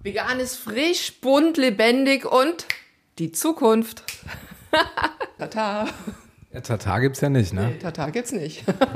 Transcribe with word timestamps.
Vegan 0.00 0.38
ist 0.38 0.54
frisch, 0.54 1.20
bunt, 1.20 1.56
lebendig 1.56 2.24
und 2.24 2.66
die 3.18 3.32
Zukunft. 3.32 4.04
Tata. 5.38 5.88
Ja, 6.52 6.60
Tata 6.60 7.00
gibt's 7.00 7.20
ja 7.20 7.28
nicht, 7.28 7.52
ne? 7.52 7.70
Nee, 7.72 7.78
Tata 7.80 8.08
gibt's 8.10 8.30
nicht. 8.30 8.62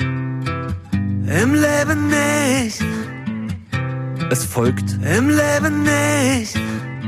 Im 0.00 1.54
Leben 1.54 2.08
nicht. 2.08 2.80
Es 4.30 4.46
folgt 4.46 4.94
Im 5.04 5.28
Leben 5.28 5.82
nicht. 5.82 6.56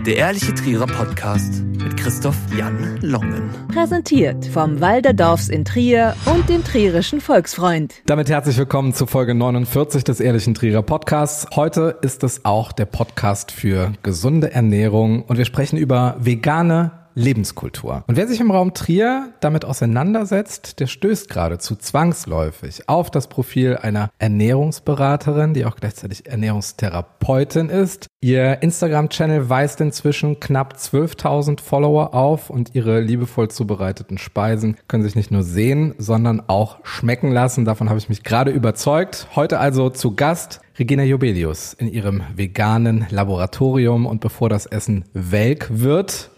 Der 0.05 0.17
ehrliche 0.17 0.55
Trierer 0.55 0.87
Podcast 0.87 1.63
mit 1.63 1.96
Christoph 2.07 2.39
Jan 2.57 3.01
Longen. 3.03 3.51
Präsentiert 3.67 4.47
vom 4.47 4.81
Walderdorfs 4.81 5.49
in 5.49 5.65
Trier 5.65 6.15
und 6.27 6.49
dem 6.49 6.63
Trierischen 6.63 7.21
Volksfreund. 7.21 7.95
Damit 8.07 8.29
herzlich 8.29 8.57
willkommen 8.59 8.95
zu 8.95 9.07
Folge 9.07 9.35
49 9.35 10.05
des 10.05 10.21
Ehrlichen 10.21 10.55
Trierer 10.55 10.83
Podcasts. 10.83 11.49
Heute 11.57 11.99
ist 12.03 12.23
es 12.23 12.45
auch 12.45 12.71
der 12.71 12.85
Podcast 12.85 13.51
für 13.51 13.93
gesunde 14.05 14.53
Ernährung 14.53 15.25
und 15.25 15.37
wir 15.37 15.45
sprechen 15.45 15.79
über 15.79 16.15
vegane 16.21 16.93
Lebenskultur. 17.17 18.05
Und 18.07 18.17
wer 18.17 18.29
sich 18.29 18.41
im 18.41 18.51
Raum 18.51 18.75
Trier 18.75 19.31
damit 19.41 19.65
auseinandersetzt, 19.65 20.79
der 20.79 20.87
stößt 20.87 21.29
geradezu 21.29 21.75
zwangsläufig 21.75 22.89
auf 22.89 23.11
das 23.11 23.27
Profil 23.27 23.79
einer 23.79 24.11
Ernährungsberaterin, 24.19 25.55
die 25.55 25.65
auch 25.65 25.77
gleichzeitig 25.77 26.27
Ernährungstherapeutin 26.27 27.71
ist. 27.71 28.07
Ihr 28.21 28.63
Instagram-Channel 28.63 29.49
weist 29.49 29.81
inzwischen 29.81 30.41
knapp 30.41 30.75
12.000 30.75 31.61
Follower 31.61 32.15
auf 32.15 32.51
und 32.51 32.75
ihre 32.75 33.01
liebevoll 33.01 33.49
zubereiteten 33.49 34.19
Speisen 34.19 34.77
können 34.87 35.03
sich 35.03 35.17
nicht 35.17 35.31
nur 35.31 35.43
sehen, 35.43 35.95
sondern 35.99 36.43
auch 36.49 36.79
schmecken 36.85 37.33
lassen. 37.33 37.65
Davon 37.65 37.89
habe 37.89 37.99
ich 37.99 38.09
mich 38.11 38.25
gerade 38.25 38.51
überzeugt. 38.51 39.29
Heute 39.35 39.59
also 39.59 39.89
zu 39.89 40.15
Gast 40.15 40.61
Regina 40.79 41.05
Jobelius 41.05 41.73
in 41.73 41.89
ihrem 41.89 42.23
veganen 42.35 43.07
Laboratorium 43.09 44.05
und 44.05 44.21
bevor 44.21 44.51
das 44.51 44.67
Essen 44.67 45.07
welk 45.15 45.69
wird, 45.71 46.31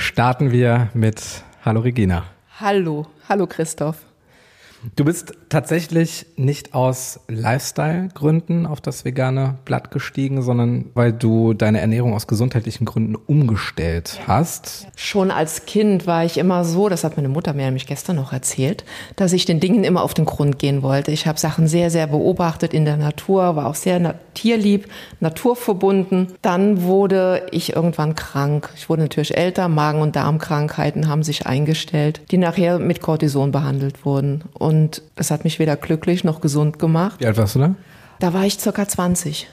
starten 0.00 0.50
wir 0.50 0.88
mit 0.94 1.44
Hallo 1.64 1.80
Regina. 1.80 2.24
Hallo, 2.58 3.06
hallo 3.28 3.46
Christoph. 3.46 3.98
Du 4.96 5.04
bist 5.04 5.34
tatsächlich 5.50 6.26
nicht 6.36 6.74
aus 6.74 7.20
Lifestyle-Gründen 7.28 8.64
auf 8.64 8.80
das 8.80 9.04
vegane 9.04 9.58
Blatt 9.66 9.90
gestiegen, 9.90 10.40
sondern 10.40 10.86
weil 10.94 11.12
du 11.12 11.52
deine 11.52 11.80
Ernährung 11.80 12.14
aus 12.14 12.26
gesundheitlichen 12.26 12.86
Gründen 12.86 13.14
umgestellt 13.14 14.20
hast. 14.26 14.86
Schon 14.96 15.30
als 15.30 15.66
Kind 15.66 16.06
war 16.06 16.24
ich 16.24 16.38
immer 16.38 16.64
so, 16.64 16.88
das 16.88 17.04
hat 17.04 17.16
meine 17.16 17.28
Mutter 17.28 17.52
mir 17.52 17.66
nämlich 17.66 17.86
gestern 17.86 18.16
noch 18.16 18.32
erzählt, 18.32 18.84
dass 19.16 19.34
ich 19.34 19.44
den 19.44 19.60
Dingen 19.60 19.84
immer 19.84 20.02
auf 20.02 20.14
den 20.14 20.24
Grund 20.24 20.58
gehen 20.58 20.82
wollte. 20.82 21.10
Ich 21.10 21.26
habe 21.26 21.38
Sachen 21.38 21.66
sehr, 21.66 21.90
sehr 21.90 22.06
beobachtet 22.06 22.72
in 22.72 22.86
der 22.86 22.96
Natur, 22.96 23.56
war 23.56 23.66
auch 23.66 23.74
sehr 23.74 24.14
tierlieb, 24.32 24.88
naturverbunden. 25.20 26.28
Dann 26.40 26.82
wurde 26.82 27.46
ich 27.50 27.74
irgendwann 27.76 28.14
krank. 28.14 28.70
Ich 28.76 28.88
wurde 28.88 29.02
natürlich 29.02 29.36
älter, 29.36 29.68
Magen- 29.68 30.00
und 30.00 30.16
Darmkrankheiten 30.16 31.08
haben 31.08 31.22
sich 31.22 31.46
eingestellt, 31.46 32.22
die 32.30 32.38
nachher 32.38 32.78
mit 32.78 33.02
Cortison 33.02 33.52
behandelt 33.52 34.06
wurden. 34.06 34.44
Und 34.54 34.69
das 35.14 35.30
hat 35.30 35.44
mich 35.44 35.58
weder 35.58 35.76
glücklich 35.76 36.24
noch 36.24 36.40
gesund 36.40 36.78
gemacht. 36.78 37.20
Wie 37.20 37.26
alt 37.26 37.36
warst 37.36 37.54
du 37.54 37.60
da? 37.60 37.74
Da 38.18 38.32
war 38.32 38.44
ich 38.44 38.58
circa 38.58 38.86
20. 38.86 39.48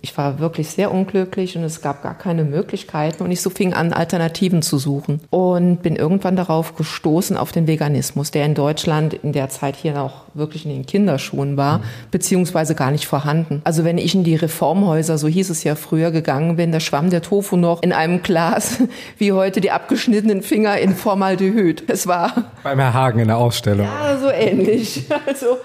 Ich 0.00 0.16
war 0.16 0.38
wirklich 0.38 0.68
sehr 0.68 0.92
unglücklich 0.92 1.56
und 1.56 1.64
es 1.64 1.82
gab 1.82 2.02
gar 2.02 2.16
keine 2.16 2.44
Möglichkeiten 2.44 3.22
und 3.22 3.30
ich 3.30 3.42
so 3.42 3.50
fing 3.50 3.74
an, 3.74 3.92
Alternativen 3.92 4.62
zu 4.62 4.78
suchen 4.78 5.20
und 5.30 5.82
bin 5.82 5.96
irgendwann 5.96 6.36
darauf 6.36 6.76
gestoßen 6.76 7.36
auf 7.36 7.52
den 7.52 7.66
Veganismus, 7.66 8.30
der 8.30 8.44
in 8.44 8.54
Deutschland 8.54 9.14
in 9.14 9.32
der 9.32 9.48
Zeit 9.48 9.76
hier 9.76 9.94
noch 9.94 10.24
wirklich 10.34 10.64
in 10.64 10.70
den 10.70 10.86
Kinderschuhen 10.86 11.56
war, 11.56 11.80
beziehungsweise 12.10 12.74
gar 12.74 12.90
nicht 12.90 13.06
vorhanden. 13.06 13.60
Also 13.64 13.84
wenn 13.84 13.98
ich 13.98 14.14
in 14.14 14.24
die 14.24 14.36
Reformhäuser, 14.36 15.18
so 15.18 15.28
hieß 15.28 15.50
es 15.50 15.64
ja 15.64 15.74
früher, 15.74 16.10
gegangen 16.10 16.56
bin, 16.56 16.72
da 16.72 16.80
schwamm 16.80 17.10
der 17.10 17.22
Tofu 17.22 17.56
noch 17.56 17.82
in 17.82 17.92
einem 17.92 18.22
Glas, 18.22 18.78
wie 19.18 19.32
heute 19.32 19.60
die 19.60 19.70
abgeschnittenen 19.70 20.42
Finger 20.42 20.78
in 20.78 20.94
Formaldehyd. 20.94 21.84
Es 21.88 22.06
war... 22.06 22.52
Beim 22.62 22.78
Herr 22.78 22.94
Hagen 22.94 23.18
in 23.18 23.28
der 23.28 23.38
Ausstellung. 23.38 23.86
Ja, 23.86 24.18
so 24.18 24.30
ähnlich. 24.30 25.04
Also 25.26 25.58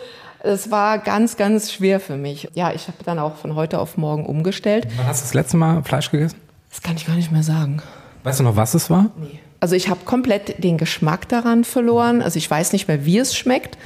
es 0.43 0.69
war 0.69 0.99
ganz, 0.99 1.37
ganz 1.37 1.71
schwer 1.71 1.99
für 1.99 2.17
mich. 2.17 2.49
Ja, 2.53 2.73
ich 2.73 2.87
habe 2.87 2.97
dann 3.05 3.17
auch 3.17 3.37
von 3.37 3.55
heute 3.55 3.79
auf 3.79 3.97
morgen 3.97 4.25
umgestellt. 4.25 4.87
Wann 4.97 5.07
hast 5.07 5.21
du 5.21 5.25
das 5.25 5.33
letzte 5.33 5.57
Mal 5.57 5.81
Fleisch 5.83 6.11
gegessen? 6.11 6.37
Das 6.69 6.81
kann 6.81 6.97
ich 6.97 7.07
gar 7.07 7.15
nicht 7.15 7.31
mehr 7.31 7.43
sagen. 7.43 7.81
Weißt 8.23 8.41
du 8.41 8.43
noch, 8.43 8.57
was 8.57 8.73
es 8.73 8.89
war? 8.89 9.09
Nee. 9.17 9.39
Also 9.61 9.75
ich 9.75 9.87
habe 9.87 10.01
komplett 10.03 10.61
den 10.61 10.77
Geschmack 10.77 11.29
daran 11.29 11.63
verloren. 11.63 12.21
Also 12.21 12.37
ich 12.37 12.51
weiß 12.51 12.73
nicht 12.73 12.89
mehr, 12.89 13.05
wie 13.05 13.17
es 13.17 13.35
schmeckt. 13.35 13.77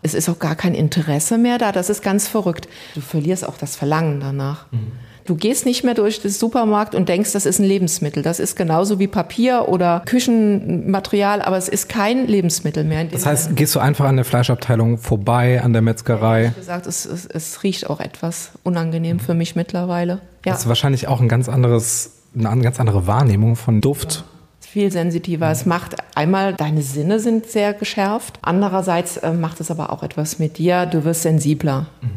Es 0.00 0.14
ist 0.14 0.28
auch 0.30 0.38
gar 0.38 0.56
kein 0.56 0.74
Interesse 0.74 1.36
mehr 1.36 1.58
da. 1.58 1.72
Das 1.72 1.90
ist 1.90 2.02
ganz 2.02 2.26
verrückt. 2.26 2.68
Du 2.94 3.02
verlierst 3.02 3.46
auch 3.46 3.58
das 3.58 3.76
Verlangen 3.76 4.20
danach. 4.20 4.64
Mhm. 4.70 4.92
Du 5.28 5.36
gehst 5.36 5.66
nicht 5.66 5.84
mehr 5.84 5.92
durch 5.92 6.22
den 6.22 6.30
Supermarkt 6.30 6.94
und 6.94 7.10
denkst, 7.10 7.32
das 7.32 7.44
ist 7.44 7.58
ein 7.58 7.64
Lebensmittel. 7.66 8.22
Das 8.22 8.40
ist 8.40 8.56
genauso 8.56 8.98
wie 8.98 9.08
Papier 9.08 9.68
oder 9.68 10.00
Küchenmaterial, 10.06 11.42
aber 11.42 11.58
es 11.58 11.68
ist 11.68 11.90
kein 11.90 12.26
Lebensmittel 12.26 12.82
mehr. 12.82 13.04
Das 13.04 13.26
heißt, 13.26 13.54
gehst 13.54 13.74
du 13.74 13.78
einfach 13.78 14.06
an 14.06 14.16
der 14.16 14.24
Fleischabteilung 14.24 14.96
vorbei, 14.96 15.60
an 15.62 15.74
der 15.74 15.82
Metzgerei? 15.82 16.46
Ich 16.46 16.56
gesagt, 16.56 16.86
es, 16.86 17.04
es, 17.04 17.26
es 17.26 17.62
riecht 17.62 17.90
auch 17.90 18.00
etwas 18.00 18.52
unangenehm 18.62 19.20
für 19.20 19.34
mich 19.34 19.54
mittlerweile. 19.54 20.22
Ja. 20.46 20.52
Das 20.52 20.60
ist 20.60 20.68
wahrscheinlich 20.68 21.08
auch 21.08 21.20
ein 21.20 21.28
ganz 21.28 21.50
anderes, 21.50 22.12
eine 22.34 22.62
ganz 22.62 22.80
andere 22.80 23.06
Wahrnehmung 23.06 23.54
von 23.54 23.82
Duft. 23.82 24.24
Ja 24.24 24.38
viel 24.60 24.92
sensitiver. 24.92 25.50
Es 25.50 25.64
macht 25.64 25.96
einmal, 26.14 26.52
deine 26.52 26.82
Sinne 26.82 27.20
sind 27.20 27.46
sehr 27.46 27.72
geschärft. 27.72 28.38
Andererseits 28.42 29.16
äh, 29.16 29.32
macht 29.32 29.60
es 29.60 29.70
aber 29.70 29.90
auch 29.90 30.02
etwas 30.02 30.38
mit 30.38 30.58
dir. 30.58 30.84
Du 30.84 31.04
wirst 31.04 31.22
sensibler. 31.22 31.86
Mhm. 32.02 32.08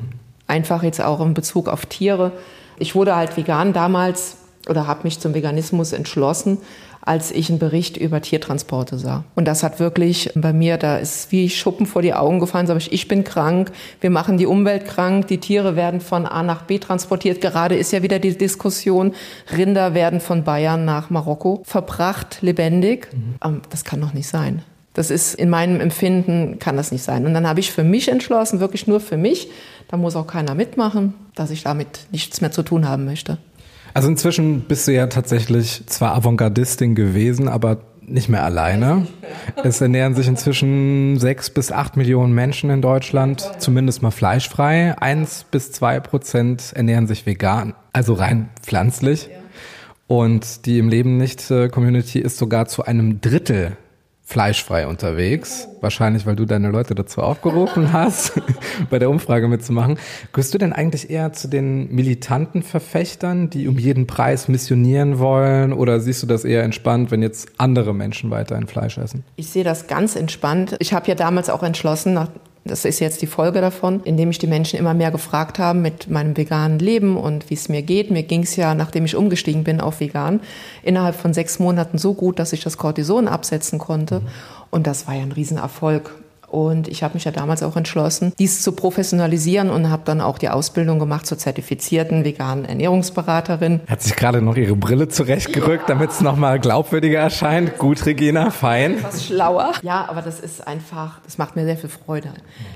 Einfach 0.47 0.83
jetzt 0.83 1.01
auch 1.01 1.21
in 1.21 1.33
Bezug 1.33 1.69
auf 1.69 1.85
Tiere. 1.85 2.33
Ich 2.81 2.95
wurde 2.95 3.15
halt 3.15 3.37
vegan 3.37 3.73
damals 3.73 4.37
oder 4.67 4.87
habe 4.87 5.03
mich 5.03 5.19
zum 5.19 5.33
Veganismus 5.33 5.93
entschlossen, 5.93 6.57
als 7.01 7.31
ich 7.31 7.49
einen 7.49 7.59
Bericht 7.59 7.97
über 7.97 8.21
Tiertransporte 8.21 8.97
sah. 8.97 9.23
Und 9.35 9.45
das 9.45 9.63
hat 9.63 9.79
wirklich 9.79 10.31
bei 10.35 10.53
mir, 10.53 10.77
da 10.77 10.97
ist 10.97 11.31
wie 11.31 11.49
Schuppen 11.49 11.85
vor 11.85 12.01
die 12.01 12.13
Augen 12.13 12.39
gefallen, 12.39 12.67
sage 12.67 12.79
ich, 12.79 12.91
ich 12.91 13.07
bin 13.07 13.23
krank, 13.23 13.71
wir 14.01 14.09
machen 14.09 14.37
die 14.37 14.45
Umwelt 14.45 14.85
krank, 14.85 15.27
die 15.27 15.39
Tiere 15.39 15.75
werden 15.75 15.99
von 15.99 16.25
A 16.25 16.43
nach 16.43 16.63
B 16.63 16.77
transportiert. 16.77 17.41
Gerade 17.41 17.75
ist 17.75 17.91
ja 17.91 18.03
wieder 18.03 18.19
die 18.19 18.37
Diskussion, 18.37 19.13
Rinder 19.55 19.93
werden 19.93 20.19
von 20.19 20.43
Bayern 20.43 20.85
nach 20.85 21.09
Marokko 21.09 21.61
verbracht, 21.65 22.39
lebendig. 22.41 23.09
Mhm. 23.13 23.61
Das 23.69 23.83
kann 23.83 24.01
doch 24.01 24.13
nicht 24.13 24.27
sein. 24.27 24.63
Das 24.93 25.09
ist 25.09 25.35
in 25.35 25.49
meinem 25.49 25.79
Empfinden, 25.79 26.59
kann 26.59 26.75
das 26.75 26.91
nicht 26.91 27.03
sein. 27.03 27.25
Und 27.25 27.33
dann 27.33 27.47
habe 27.47 27.59
ich 27.61 27.71
für 27.71 27.83
mich 27.83 28.09
entschlossen, 28.09 28.59
wirklich 28.59 28.87
nur 28.87 28.99
für 28.99 29.17
mich, 29.17 29.49
da 29.87 29.97
muss 29.97 30.15
auch 30.15 30.27
keiner 30.27 30.53
mitmachen, 30.53 31.13
dass 31.35 31.49
ich 31.49 31.63
damit 31.63 32.07
nichts 32.11 32.41
mehr 32.41 32.51
zu 32.51 32.63
tun 32.63 32.87
haben 32.87 33.05
möchte. 33.05 33.37
Also 33.93 34.09
inzwischen 34.09 34.61
bist 34.61 34.87
du 34.87 34.93
ja 34.93 35.07
tatsächlich 35.07 35.83
zwar 35.87 36.15
Avantgardistin 36.15 36.95
gewesen, 36.95 37.47
aber 37.47 37.79
nicht 38.01 38.29
mehr 38.29 38.43
alleine. 38.43 39.07
Es 39.63 39.79
ernähren 39.79 40.15
sich 40.15 40.27
inzwischen 40.27 41.19
sechs 41.19 41.49
bis 41.49 41.71
acht 41.71 41.97
Millionen 41.97 42.33
Menschen 42.33 42.69
in 42.69 42.81
Deutschland, 42.81 43.49
zumindest 43.59 44.01
mal 44.01 44.11
fleischfrei. 44.11 44.95
Eins 44.99 45.45
bis 45.49 45.71
zwei 45.71 45.99
Prozent 45.99 46.73
ernähren 46.73 47.07
sich 47.07 47.25
vegan, 47.25 47.73
also 47.93 48.13
rein 48.13 48.49
pflanzlich. 48.61 49.29
Und 50.07 50.65
die 50.65 50.79
im 50.79 50.89
Leben 50.89 51.17
nicht 51.17 51.47
Community 51.71 52.19
ist 52.19 52.37
sogar 52.37 52.65
zu 52.67 52.83
einem 52.83 53.21
Drittel 53.21 53.77
fleischfrei 54.31 54.87
unterwegs. 54.87 55.67
Wahrscheinlich, 55.81 56.25
weil 56.25 56.37
du 56.37 56.45
deine 56.45 56.69
Leute 56.69 56.95
dazu 56.95 57.21
aufgerufen 57.21 57.91
hast, 57.91 58.33
bei 58.89 58.97
der 58.97 59.09
Umfrage 59.09 59.47
mitzumachen. 59.47 59.97
Gehörst 60.31 60.53
du 60.53 60.57
denn 60.57 60.71
eigentlich 60.71 61.09
eher 61.09 61.33
zu 61.33 61.49
den 61.49 61.93
militanten 61.93 62.63
Verfechtern, 62.63 63.49
die 63.49 63.67
um 63.67 63.77
jeden 63.77 64.07
Preis 64.07 64.47
missionieren 64.47 65.19
wollen? 65.19 65.73
Oder 65.73 65.99
siehst 65.99 66.23
du 66.23 66.27
das 66.27 66.45
eher 66.45 66.63
entspannt, 66.63 67.11
wenn 67.11 67.21
jetzt 67.21 67.49
andere 67.57 67.93
Menschen 67.93 68.31
weiterhin 68.31 68.67
Fleisch 68.67 68.97
essen? 68.97 69.25
Ich 69.35 69.49
sehe 69.49 69.65
das 69.65 69.87
ganz 69.87 70.15
entspannt. 70.15 70.77
Ich 70.79 70.93
habe 70.93 71.07
ja 71.07 71.15
damals 71.15 71.49
auch 71.49 71.63
entschlossen, 71.63 72.13
nach, 72.13 72.29
das 72.63 72.85
ist 72.85 72.99
jetzt 72.99 73.21
die 73.21 73.27
Folge 73.27 73.59
davon, 73.59 74.01
indem 74.03 74.29
ich 74.29 74.37
die 74.37 74.47
Menschen 74.47 74.77
immer 74.77 74.93
mehr 74.93 75.09
gefragt 75.09 75.57
habe 75.57 75.79
mit 75.79 76.09
meinem 76.09 76.37
veganen 76.37 76.77
Leben 76.77 77.17
und 77.17 77.49
wie 77.49 77.55
es 77.55 77.69
mir 77.69 77.81
geht. 77.81 78.11
Mir 78.11 78.23
ging 78.23 78.43
es 78.43 78.55
ja, 78.55 78.75
nachdem 78.75 79.05
ich 79.05 79.15
umgestiegen 79.15 79.63
bin 79.63 79.81
auf 79.81 79.99
vegan, 79.99 80.41
innerhalb 80.83 81.15
von 81.15 81.33
sechs 81.33 81.57
Monaten 81.57 81.97
so 81.97 82.13
gut, 82.13 82.37
dass 82.37 82.53
ich 82.53 82.63
das 82.63 82.77
Cortison 82.77 83.27
absetzen 83.27 83.79
konnte. 83.79 84.21
Und 84.69 84.85
das 84.85 85.07
war 85.07 85.15
ja 85.15 85.23
ein 85.23 85.31
Riesenerfolg. 85.31 86.11
Und 86.51 86.89
ich 86.89 87.01
habe 87.01 87.13
mich 87.13 87.23
ja 87.23 87.31
damals 87.31 87.63
auch 87.63 87.77
entschlossen, 87.77 88.33
dies 88.37 88.61
zu 88.61 88.73
professionalisieren 88.73 89.69
und 89.69 89.89
habe 89.89 90.01
dann 90.03 90.19
auch 90.19 90.37
die 90.37 90.49
Ausbildung 90.49 90.99
gemacht 90.99 91.25
zur 91.25 91.37
zertifizierten 91.37 92.25
veganen 92.25 92.65
Ernährungsberaterin. 92.65 93.79
Hat 93.87 94.01
sich 94.01 94.17
gerade 94.17 94.41
noch 94.41 94.57
ihre 94.57 94.75
Brille 94.75 95.07
zurechtgerückt, 95.07 95.87
ja. 95.87 95.95
damit 95.95 96.11
es 96.11 96.19
nochmal 96.19 96.59
glaubwürdiger 96.59 97.19
erscheint. 97.19 97.77
Gut, 97.77 98.05
Regina, 98.05 98.49
fein. 98.49 98.97
Etwas 98.97 99.27
schlauer. 99.27 99.71
Ja, 99.81 100.09
aber 100.09 100.21
das 100.21 100.41
ist 100.41 100.67
einfach, 100.67 101.21
das 101.23 101.37
macht 101.37 101.55
mir 101.55 101.63
sehr 101.63 101.77
viel 101.77 101.89
Freude. 101.89 102.33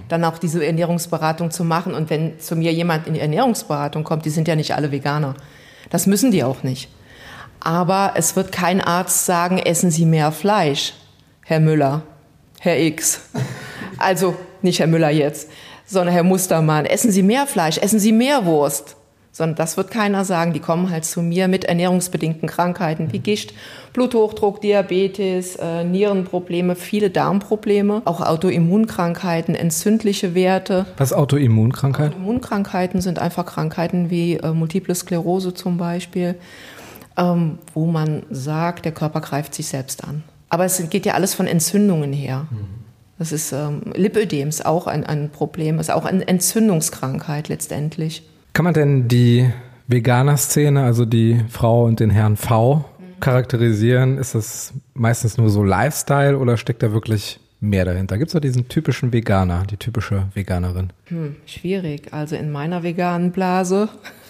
Dann 0.08 0.24
auch 0.24 0.38
diese 0.38 0.66
Ernährungsberatung 0.66 1.52
zu 1.52 1.66
machen. 1.66 1.94
Und 1.94 2.10
wenn 2.10 2.40
zu 2.40 2.56
mir 2.56 2.72
jemand 2.72 3.08
in 3.08 3.16
die 3.16 3.20
Ernährungsberatung 3.20 4.06
kommt, 4.06 4.24
die 4.24 4.30
sind 4.30 4.48
ja 4.48 4.56
nicht 4.56 4.74
alle 4.74 4.94
Veganer. 4.94 5.34
Das 5.90 6.08
müssen 6.08 6.32
die 6.32 6.46
auch 6.46 6.64
nicht. 6.64 6.88
Aber 7.60 8.14
es 8.16 8.38
wird 8.38 8.54
kein 8.54 8.80
Arzt 8.80 9.26
sagen, 9.26 9.58
essen 9.58 9.92
Sie 9.92 10.06
mehr 10.06 10.32
Fleisch, 10.32 10.94
Herr 11.44 11.60
Müller, 11.60 12.04
Herr 12.62 12.80
X. 12.80 13.20
Also 13.98 14.36
nicht 14.62 14.80
Herr 14.80 14.88
Müller 14.88 15.10
jetzt, 15.10 15.50
sondern 15.86 16.14
Herr 16.14 16.24
Mustermann. 16.24 16.86
Essen 16.86 17.12
Sie 17.12 17.24
mehr 17.24 17.48
Fleisch, 17.48 17.78
essen 17.78 18.00
Sie 18.00 18.12
mehr 18.12 18.46
Wurst. 18.46 18.96
sondern 19.36 19.58
das 19.58 19.76
wird 19.76 19.92
keiner 19.92 20.24
sagen. 20.24 20.54
Die 20.54 20.62
kommen 20.62 20.90
halt 20.90 21.04
zu 21.04 21.22
mir 21.22 21.50
mit 21.50 21.66
ernährungsbedingten 21.66 22.48
Krankheiten 22.48 23.12
wie 23.12 23.20
Gicht, 23.20 23.54
Bluthochdruck, 23.92 24.62
Diabetes, 24.62 25.58
äh, 25.58 25.84
Nierenprobleme, 25.84 26.76
viele 26.78 27.10
Darmprobleme, 27.10 28.02
auch 28.06 28.22
Autoimmunkrankheiten, 28.22 29.54
entzündliche 29.54 30.36
Werte. 30.36 30.86
Was 30.96 31.12
ist 31.12 31.18
Autoimmunkrankheit? 31.18 32.14
Immunkrankheiten 32.16 33.02
sind 33.02 33.20
einfach 33.20 33.46
Krankheiten 33.46 34.10
wie 34.10 34.36
äh, 34.38 34.54
Multiple 34.54 34.96
Sklerose 34.96 35.54
zum 35.54 35.78
Beispiel, 35.78 36.36
ähm, 37.18 37.60
wo 37.74 37.88
man 37.88 38.24
sagt, 38.30 38.86
der 38.86 38.94
Körper 38.94 39.20
greift 39.20 39.54
sich 39.54 39.68
selbst 39.68 40.06
an. 40.06 40.24
Aber 40.48 40.64
es 40.64 40.90
geht 40.90 41.06
ja 41.06 41.16
alles 41.16 41.34
von 41.34 41.46
Entzündungen 41.48 42.14
her. 42.14 42.48
Das 43.18 43.32
ist 43.32 43.52
ähm, 43.54 43.82
Lipödem 43.94 44.50
ist 44.50 44.66
auch 44.66 44.88
ein, 44.88 45.06
ein 45.06 45.30
Problem, 45.30 45.80
ist 45.80 45.92
auch 45.92 46.06
eine 46.06 46.28
Entzündungskrankheit 46.28 47.48
letztendlich. 47.48 48.24
Kann 48.54 48.66
man 48.66 48.74
denn 48.74 49.08
die 49.08 49.50
Veganer-Szene, 49.88 50.84
also 50.84 51.06
die 51.06 51.42
Frau 51.50 51.86
und 51.86 52.00
den 52.00 52.10
Herrn 52.10 52.36
V, 52.36 52.86
charakterisieren? 53.20 54.18
Ist 54.18 54.36
das 54.36 54.74
meistens 54.94 55.38
nur 55.38 55.50
so 55.50 55.64
Lifestyle 55.64 56.38
oder 56.38 56.58
steckt 56.58 56.84
da 56.84 56.92
wirklich 56.92 57.40
mehr 57.60 57.86
dahinter? 57.86 58.18
Gibt 58.18 58.30
es 58.30 58.34
da 58.34 58.40
diesen 58.40 58.68
typischen 58.68 59.14
Veganer, 59.14 59.64
die 59.70 59.78
typische 59.78 60.28
Veganerin? 60.34 60.92
Hm, 61.06 61.36
schwierig. 61.46 62.14
Also 62.14 62.36
in 62.36 62.52
meiner 62.52 62.84
veganen 62.84 63.32
Blase 63.32 63.90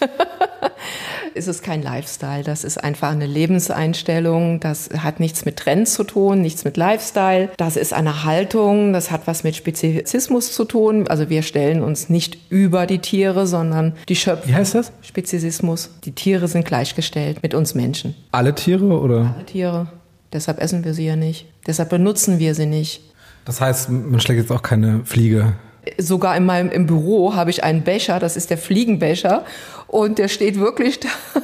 ist 1.36 1.46
es 1.46 1.62
kein 1.62 1.82
Lifestyle. 1.82 2.42
Das 2.42 2.64
ist 2.64 2.82
einfach 2.82 3.10
eine 3.10 3.26
Lebenseinstellung. 3.26 4.60
Das 4.60 4.90
hat 4.98 5.20
nichts 5.20 5.44
mit 5.44 5.56
Trends 5.56 5.94
zu 5.94 6.04
tun, 6.04 6.40
nichts 6.40 6.64
mit 6.64 6.76
Lifestyle. 6.76 7.50
Das 7.56 7.76
ist 7.76 7.92
eine 7.92 8.24
Haltung. 8.24 8.92
Das 8.92 9.10
hat 9.10 9.26
was 9.26 9.44
mit 9.44 9.54
Spezizismus 9.54 10.52
zu 10.52 10.64
tun. 10.64 11.06
Also 11.08 11.28
wir 11.30 11.42
stellen 11.42 11.82
uns 11.82 12.08
nicht 12.08 12.38
über 12.48 12.86
die 12.86 12.98
Tiere, 12.98 13.46
sondern 13.46 13.94
die 14.08 14.16
Schöpfung. 14.16 14.50
Wie 14.50 14.54
heißt 14.54 14.74
das? 14.74 14.92
Spezizismus. 15.02 15.90
Die 16.04 16.12
Tiere 16.12 16.48
sind 16.48 16.64
gleichgestellt 16.64 17.42
mit 17.42 17.54
uns 17.54 17.74
Menschen. 17.74 18.14
Alle 18.32 18.54
Tiere 18.54 18.98
oder? 18.98 19.34
Alle 19.36 19.46
Tiere. 19.46 19.86
Deshalb 20.32 20.60
essen 20.60 20.84
wir 20.84 20.94
sie 20.94 21.06
ja 21.06 21.16
nicht. 21.16 21.46
Deshalb 21.66 21.90
benutzen 21.90 22.38
wir 22.38 22.54
sie 22.54 22.66
nicht. 22.66 23.02
Das 23.44 23.60
heißt, 23.60 23.90
man 23.90 24.18
schlägt 24.20 24.40
jetzt 24.40 24.50
auch 24.50 24.62
keine 24.62 25.04
Fliege. 25.04 25.52
Sogar 25.98 26.36
in 26.36 26.44
meinem 26.44 26.70
im 26.70 26.86
Büro 26.86 27.34
habe 27.34 27.50
ich 27.50 27.64
einen 27.64 27.82
Becher, 27.82 28.18
das 28.18 28.36
ist 28.36 28.50
der 28.50 28.58
Fliegenbecher 28.58 29.44
und 29.86 30.18
der 30.18 30.28
steht 30.28 30.58
wirklich 30.58 31.00
da. 31.00 31.08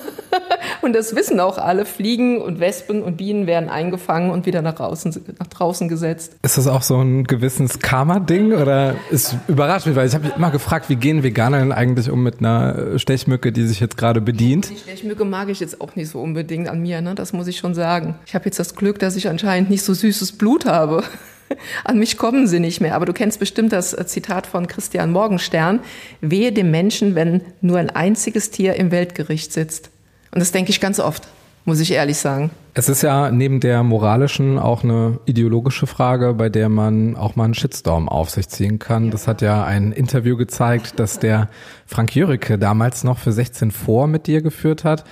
Und 0.81 0.95
das 0.95 1.15
wissen 1.15 1.39
auch 1.41 1.59
alle. 1.59 1.85
Fliegen 1.85 2.41
und 2.41 2.61
Wespen 2.61 3.03
und 3.03 3.17
Bienen 3.17 3.47
werden 3.47 3.69
eingefangen 3.69 4.31
und 4.31 4.47
wieder 4.47 4.63
nach 4.63 4.75
draußen, 4.75 5.15
nach 5.39 5.47
draußen 5.47 5.89
gesetzt. 5.89 6.37
Ist 6.43 6.59
das 6.59 6.67
auch 6.67 6.83
so 6.83 7.01
ein 7.01 7.25
gewissens 7.25 7.79
Karma-Ding 7.79 8.53
oder 8.53 8.97
ist 9.11 9.37
überrascht 9.49 9.87
mich, 9.87 9.95
weil 9.95 10.09
ich 10.09 10.15
habe 10.15 10.27
mich 10.27 10.37
immer 10.37 10.51
gefragt, 10.51 10.89
wie 10.89 10.97
gehen 10.97 11.23
Veganer 11.23 11.59
denn 11.59 11.73
eigentlich 11.73 12.11
um 12.11 12.23
mit 12.23 12.41
einer 12.41 12.99
Stechmücke, 12.99 13.53
die 13.53 13.67
sich 13.67 13.81
jetzt 13.81 13.97
gerade 13.97 14.21
bedient? 14.21 14.71
Die 14.71 14.77
Stechmücke 14.77 15.25
mag 15.25 15.49
ich 15.49 15.61
jetzt 15.61 15.81
auch 15.81 15.95
nicht 15.95 16.09
so 16.09 16.21
unbedingt 16.21 16.69
an 16.69 16.81
mir, 16.81 17.01
ne? 17.01 17.15
das 17.15 17.33
muss 17.33 17.47
ich 17.47 17.59
schon 17.59 17.75
sagen. 17.75 18.17
Ich 18.27 18.35
habe 18.35 18.47
jetzt 18.47 18.59
das 18.59 18.75
Glück, 18.75 18.99
dass 18.99 19.17
ich 19.17 19.29
anscheinend 19.29 19.71
nicht 19.71 19.83
so 19.85 19.95
süßes 19.95 20.33
Blut 20.33 20.67
habe. 20.67 21.05
An 21.85 21.99
mich 21.99 22.17
kommen 22.17 22.47
sie 22.47 22.61
nicht 22.61 22.81
mehr. 22.81 22.95
Aber 22.95 23.07
du 23.07 23.13
kennst 23.13 23.39
bestimmt 23.39 23.73
das 23.73 23.97
Zitat 24.07 24.47
von 24.47 24.67
Christian 24.67 25.13
Morgenstern. 25.13 25.81
Wehe 26.21 26.53
dem 26.53 26.71
Menschen, 26.71 27.15
wenn 27.15 27.43
nur 27.61 27.79
ein 27.79 27.91
einziges 27.91 28.51
Tier 28.51 28.75
im 28.75 28.91
Weltgericht 28.91 29.53
sitzt. 29.53 29.91
Und 30.33 30.41
das 30.41 30.53
denke 30.53 30.71
ich 30.71 30.81
ganz 30.81 30.99
oft, 30.99 31.29
muss 31.65 31.81
ich 31.81 31.93
ehrlich 31.93 32.19
sagen. 32.19 32.51
Es 32.75 32.89
ist 32.89 33.03
ja 33.03 33.31
neben 33.31 33.61
der 33.61 33.83
moralischen 33.83 34.59
auch 34.59 34.83
eine 34.83 35.21
ideologische 35.27 35.87
Frage, 35.87 36.33
bei 36.33 36.49
der 36.49 36.71
man 36.71 37.17
auch 37.17 37.37
mal 37.37 37.45
einen 37.45 37.55
Shitstorm 37.55 38.09
auf 38.09 38.31
sich 38.31 38.49
ziehen 38.49 38.79
kann. 38.79 39.11
Das 39.11 39.29
hat 39.29 39.43
ja 39.43 39.65
ein 39.65 39.93
Interview 39.93 40.39
gezeigt, 40.39 40.95
das 40.97 41.19
der 41.19 41.51
Frank 41.87 42.17
Jüricke 42.17 42.59
damals 42.59 43.05
noch 43.05 43.19
für 43.19 43.33
16 43.33 43.73
vor 43.73 44.07
mit 44.07 44.27
dir 44.27 44.41
geführt 44.41 44.85
hat. 44.85 45.05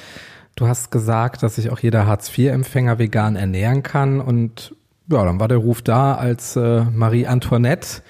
Du 0.57 0.69
hast 0.69 0.91
gesagt, 0.91 1.43
dass 1.43 1.57
sich 1.57 1.71
auch 1.71 1.79
jeder 1.79 2.07
Hartz-IV-Empfänger 2.07 2.99
vegan 2.99 3.37
ernähren 3.37 3.83
kann 3.83 4.21
und 4.21 4.75
ja, 5.11 5.25
dann 5.25 5.41
war 5.41 5.49
der 5.49 5.59
Ruf 5.59 5.83
da 5.83 6.15
als 6.15 6.57
äh, 6.57 6.85
Marie 6.85 7.27
Antoinette 7.27 8.03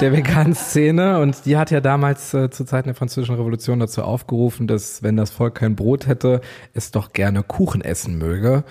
der 0.00 0.12
veganen 0.12 0.54
Szene 0.56 1.20
und 1.20 1.44
die 1.44 1.56
hat 1.56 1.70
ja 1.70 1.80
damals 1.80 2.32
äh, 2.34 2.50
zu 2.50 2.64
Zeiten 2.64 2.88
der 2.88 2.94
Französischen 2.94 3.34
Revolution 3.34 3.80
dazu 3.80 4.02
aufgerufen, 4.02 4.66
dass 4.66 5.02
wenn 5.02 5.16
das 5.16 5.30
Volk 5.30 5.56
kein 5.56 5.76
Brot 5.76 6.06
hätte, 6.06 6.40
es 6.74 6.90
doch 6.90 7.12
gerne 7.12 7.42
Kuchen 7.42 7.80
essen 7.80 8.18
möge. 8.18 8.64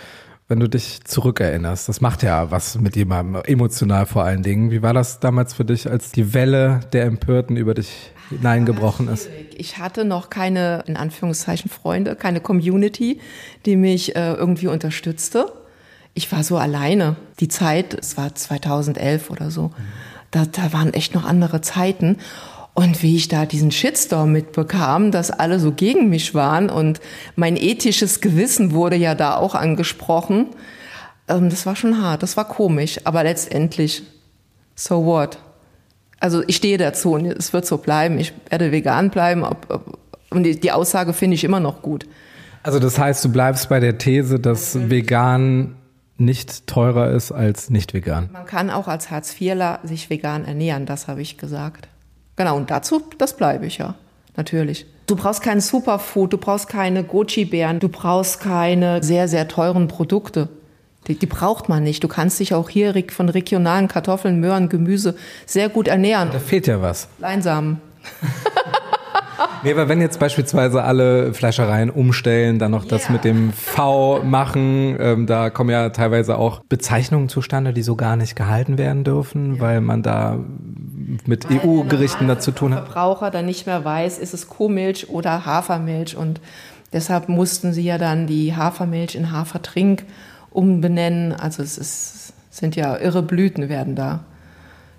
Wenn 0.49 0.61
du 0.61 0.69
dich 0.69 1.03
zurückerinnerst, 1.03 1.89
das 1.89 1.99
macht 1.99 2.23
ja 2.23 2.51
was 2.51 2.79
mit 2.79 2.95
jemandem, 2.95 3.41
emotional 3.43 4.05
vor 4.05 4.23
allen 4.23 4.43
Dingen. 4.43 4.71
Wie 4.71 4.81
war 4.81 4.93
das 4.93 5.19
damals 5.19 5.53
für 5.53 5.65
dich, 5.65 5.89
als 5.89 6.13
die 6.13 6.33
Welle 6.33 6.79
der 6.93 7.03
Empörten 7.03 7.57
über 7.57 7.73
dich 7.73 8.13
hineingebrochen 8.29 9.09
ist? 9.09 9.29
Ich 9.57 9.77
hatte 9.77 10.05
noch 10.05 10.29
keine, 10.29 10.85
in 10.87 10.95
Anführungszeichen, 10.95 11.69
Freunde, 11.69 12.15
keine 12.15 12.39
Community, 12.39 13.19
die 13.65 13.75
mich 13.75 14.15
äh, 14.15 14.35
irgendwie 14.35 14.67
unterstützte. 14.67 15.51
Ich 16.17 16.31
war 16.31 16.43
so 16.43 16.57
alleine. 16.57 17.15
Die 17.39 17.47
Zeit, 17.47 17.93
es 17.93 18.17
war 18.17 18.33
2011 18.33 19.29
oder 19.29 19.51
so, 19.51 19.71
da, 20.31 20.45
da 20.45 20.73
waren 20.73 20.91
echt 20.95 21.13
noch 21.13 21.25
andere 21.25 21.61
Zeiten. 21.61 22.17
Und 22.73 23.03
wie 23.03 23.15
ich 23.15 23.27
da 23.27 23.45
diesen 23.45 23.69
Shitstorm 23.69 24.31
mitbekam, 24.31 25.11
dass 25.11 25.29
alle 25.29 25.59
so 25.59 25.71
gegen 25.71 26.09
mich 26.09 26.33
waren 26.33 26.71
und 26.71 27.01
mein 27.35 27.55
ethisches 27.55 28.19
Gewissen 28.19 28.71
wurde 28.71 28.95
ja 28.95 29.13
da 29.13 29.35
auch 29.35 29.53
angesprochen, 29.53 30.47
ähm, 31.27 31.51
das 31.51 31.67
war 31.67 31.75
schon 31.75 32.01
hart, 32.01 32.23
das 32.23 32.35
war 32.35 32.47
komisch, 32.47 32.99
aber 33.03 33.23
letztendlich, 33.23 34.01
so 34.73 35.05
what? 35.05 35.37
Also 36.19 36.43
ich 36.47 36.55
stehe 36.55 36.79
dazu 36.79 37.13
und 37.13 37.27
es 37.27 37.53
wird 37.53 37.67
so 37.67 37.77
bleiben, 37.77 38.17
ich 38.17 38.33
werde 38.49 38.71
vegan 38.71 39.11
bleiben 39.11 39.45
und 40.31 40.43
die, 40.43 40.59
die 40.59 40.71
Aussage 40.71 41.13
finde 41.13 41.35
ich 41.35 41.43
immer 41.43 41.59
noch 41.59 41.83
gut. 41.83 42.07
Also 42.63 42.79
das 42.79 42.97
heißt, 42.97 43.23
du 43.23 43.29
bleibst 43.29 43.69
bei 43.69 43.79
der 43.79 43.99
These, 43.99 44.39
dass 44.39 44.89
vegan 44.89 45.75
nicht 46.17 46.67
teurer 46.67 47.11
ist 47.11 47.31
als 47.31 47.69
nicht 47.69 47.93
vegan. 47.93 48.29
Man 48.33 48.45
kann 48.45 48.69
auch 48.69 48.87
als 48.87 49.11
Hartz-IVler 49.11 49.79
sich 49.83 50.09
vegan 50.09 50.45
ernähren, 50.45 50.85
das 50.85 51.07
habe 51.07 51.21
ich 51.21 51.37
gesagt. 51.37 51.87
Genau, 52.35 52.55
und 52.55 52.69
dazu, 52.69 53.01
das 53.17 53.35
bleibe 53.35 53.65
ich 53.65 53.77
ja, 53.77 53.95
natürlich. 54.35 54.85
Du 55.07 55.15
brauchst 55.15 55.41
kein 55.41 55.61
Superfood, 55.61 56.33
du 56.33 56.37
brauchst 56.37 56.67
keine 56.67 57.03
Goji-Beeren, 57.03 57.79
du 57.79 57.89
brauchst 57.89 58.41
keine 58.41 59.03
sehr, 59.03 59.27
sehr 59.27 59.47
teuren 59.47 59.87
Produkte. 59.87 60.49
Die, 61.07 61.15
die 61.15 61.25
braucht 61.25 61.69
man 61.69 61.83
nicht. 61.83 62.03
Du 62.03 62.09
kannst 62.09 62.39
dich 62.39 62.53
auch 62.53 62.69
hier 62.69 62.93
von 63.09 63.29
regionalen 63.29 63.87
Kartoffeln, 63.87 64.39
Möhren, 64.39 64.67
Gemüse 64.67 65.15
sehr 65.45 65.69
gut 65.69 65.87
ernähren. 65.87 66.29
Da 66.33 66.39
fehlt 66.39 66.67
ja 66.67 66.81
was. 66.81 67.07
Leinsamen. 67.19 67.79
Nee, 69.63 69.71
aber 69.71 69.89
wenn 69.89 70.01
jetzt 70.01 70.19
beispielsweise 70.19 70.83
alle 70.83 71.33
Fleischereien 71.33 71.89
umstellen, 71.89 72.59
dann 72.59 72.71
noch 72.71 72.85
das 72.85 73.05
Ja. 73.07 73.11
mit 73.13 73.23
dem 73.23 73.51
V 73.53 74.21
machen, 74.23 74.95
ähm, 74.99 75.25
da 75.27 75.49
kommen 75.49 75.69
ja 75.69 75.89
teilweise 75.89 76.37
auch 76.37 76.61
Bezeichnungen 76.69 77.27
zustande, 77.29 77.73
die 77.73 77.81
so 77.81 77.95
gar 77.95 78.15
nicht 78.15 78.35
gehalten 78.35 78.77
werden 78.77 79.03
dürfen, 79.03 79.59
weil 79.59 79.81
man 79.81 80.03
da 80.03 80.37
mit 81.25 81.47
EU-Gerichten 81.49 82.27
da 82.27 82.39
zu 82.39 82.51
tun 82.51 82.75
hat. 82.75 82.85
Verbraucher 82.85 83.31
dann 83.31 83.45
nicht 83.45 83.65
mehr 83.65 83.83
weiß, 83.83 84.19
ist 84.19 84.33
es 84.33 84.47
Kuhmilch 84.49 85.09
oder 85.09 85.45
Hafermilch 85.45 86.15
und 86.15 86.41
deshalb 86.93 87.29
mussten 87.29 87.73
sie 87.73 87.83
ja 87.83 87.97
dann 87.97 88.27
die 88.27 88.55
Hafermilch 88.55 89.15
in 89.15 89.31
Hafertrink 89.31 90.03
umbenennen. 90.51 91.33
Also 91.33 91.63
es 91.63 91.77
ist, 91.77 92.33
sind 92.51 92.75
ja 92.75 92.97
irre 92.97 93.21
Blüten 93.23 93.69
werden 93.69 93.95
da 93.95 94.21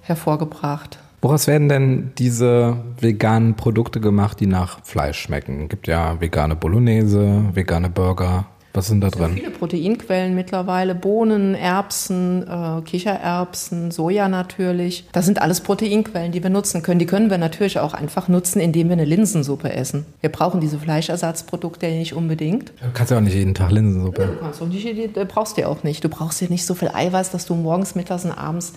hervorgebracht. 0.02 0.98
Woraus 1.20 1.48
werden 1.48 1.68
denn 1.68 2.12
diese 2.16 2.76
veganen 3.00 3.54
Produkte 3.54 4.00
gemacht, 4.00 4.38
die 4.38 4.46
nach 4.46 4.84
Fleisch 4.84 5.18
schmecken? 5.18 5.68
Gibt 5.68 5.88
ja 5.88 6.20
vegane 6.20 6.54
Bolognese, 6.54 7.44
vegane 7.54 7.90
Burger. 7.90 8.46
Was 8.74 8.86
sind 8.86 9.00
da 9.00 9.08
drin? 9.08 9.32
Viele 9.34 9.50
Proteinquellen 9.50 10.36
mittlerweile, 10.36 10.94
Bohnen, 10.94 11.56
Erbsen, 11.56 12.46
äh, 12.46 12.82
Kichererbsen, 12.82 13.90
Soja 13.90 14.28
natürlich. 14.28 15.08
Das 15.10 15.26
sind 15.26 15.42
alles 15.42 15.62
Proteinquellen, 15.62 16.30
die 16.30 16.42
wir 16.42 16.50
nutzen 16.50 16.82
können. 16.82 17.00
Die 17.00 17.06
können 17.06 17.30
wir 17.30 17.38
natürlich 17.38 17.80
auch 17.80 17.94
einfach 17.94 18.28
nutzen, 18.28 18.60
indem 18.60 18.88
wir 18.88 18.92
eine 18.92 19.06
Linsensuppe 19.06 19.72
essen. 19.72 20.06
Wir 20.20 20.30
brauchen 20.30 20.60
diese 20.60 20.78
Fleischersatzprodukte 20.78 21.86
nicht 21.88 22.14
unbedingt. 22.14 22.68
Du 22.80 22.92
kannst 22.94 23.10
ja 23.10 23.16
auch 23.16 23.22
nicht 23.22 23.34
jeden 23.34 23.54
Tag 23.54 23.72
Linsensuppe. 23.72 24.26
Du 24.26 24.40
kannst 24.40 24.62
auch 24.62 24.68
nicht, 24.68 25.12
brauchst 25.28 25.56
du 25.56 25.62
ja 25.62 25.66
auch 25.66 25.82
nicht. 25.82 26.04
Du 26.04 26.08
brauchst 26.08 26.40
ja 26.40 26.46
nicht 26.48 26.64
so 26.64 26.74
viel 26.74 26.90
Eiweiß, 26.94 27.30
dass 27.30 27.46
du 27.46 27.56
morgens, 27.56 27.96
mittags 27.96 28.24
und 28.24 28.32
abends 28.32 28.74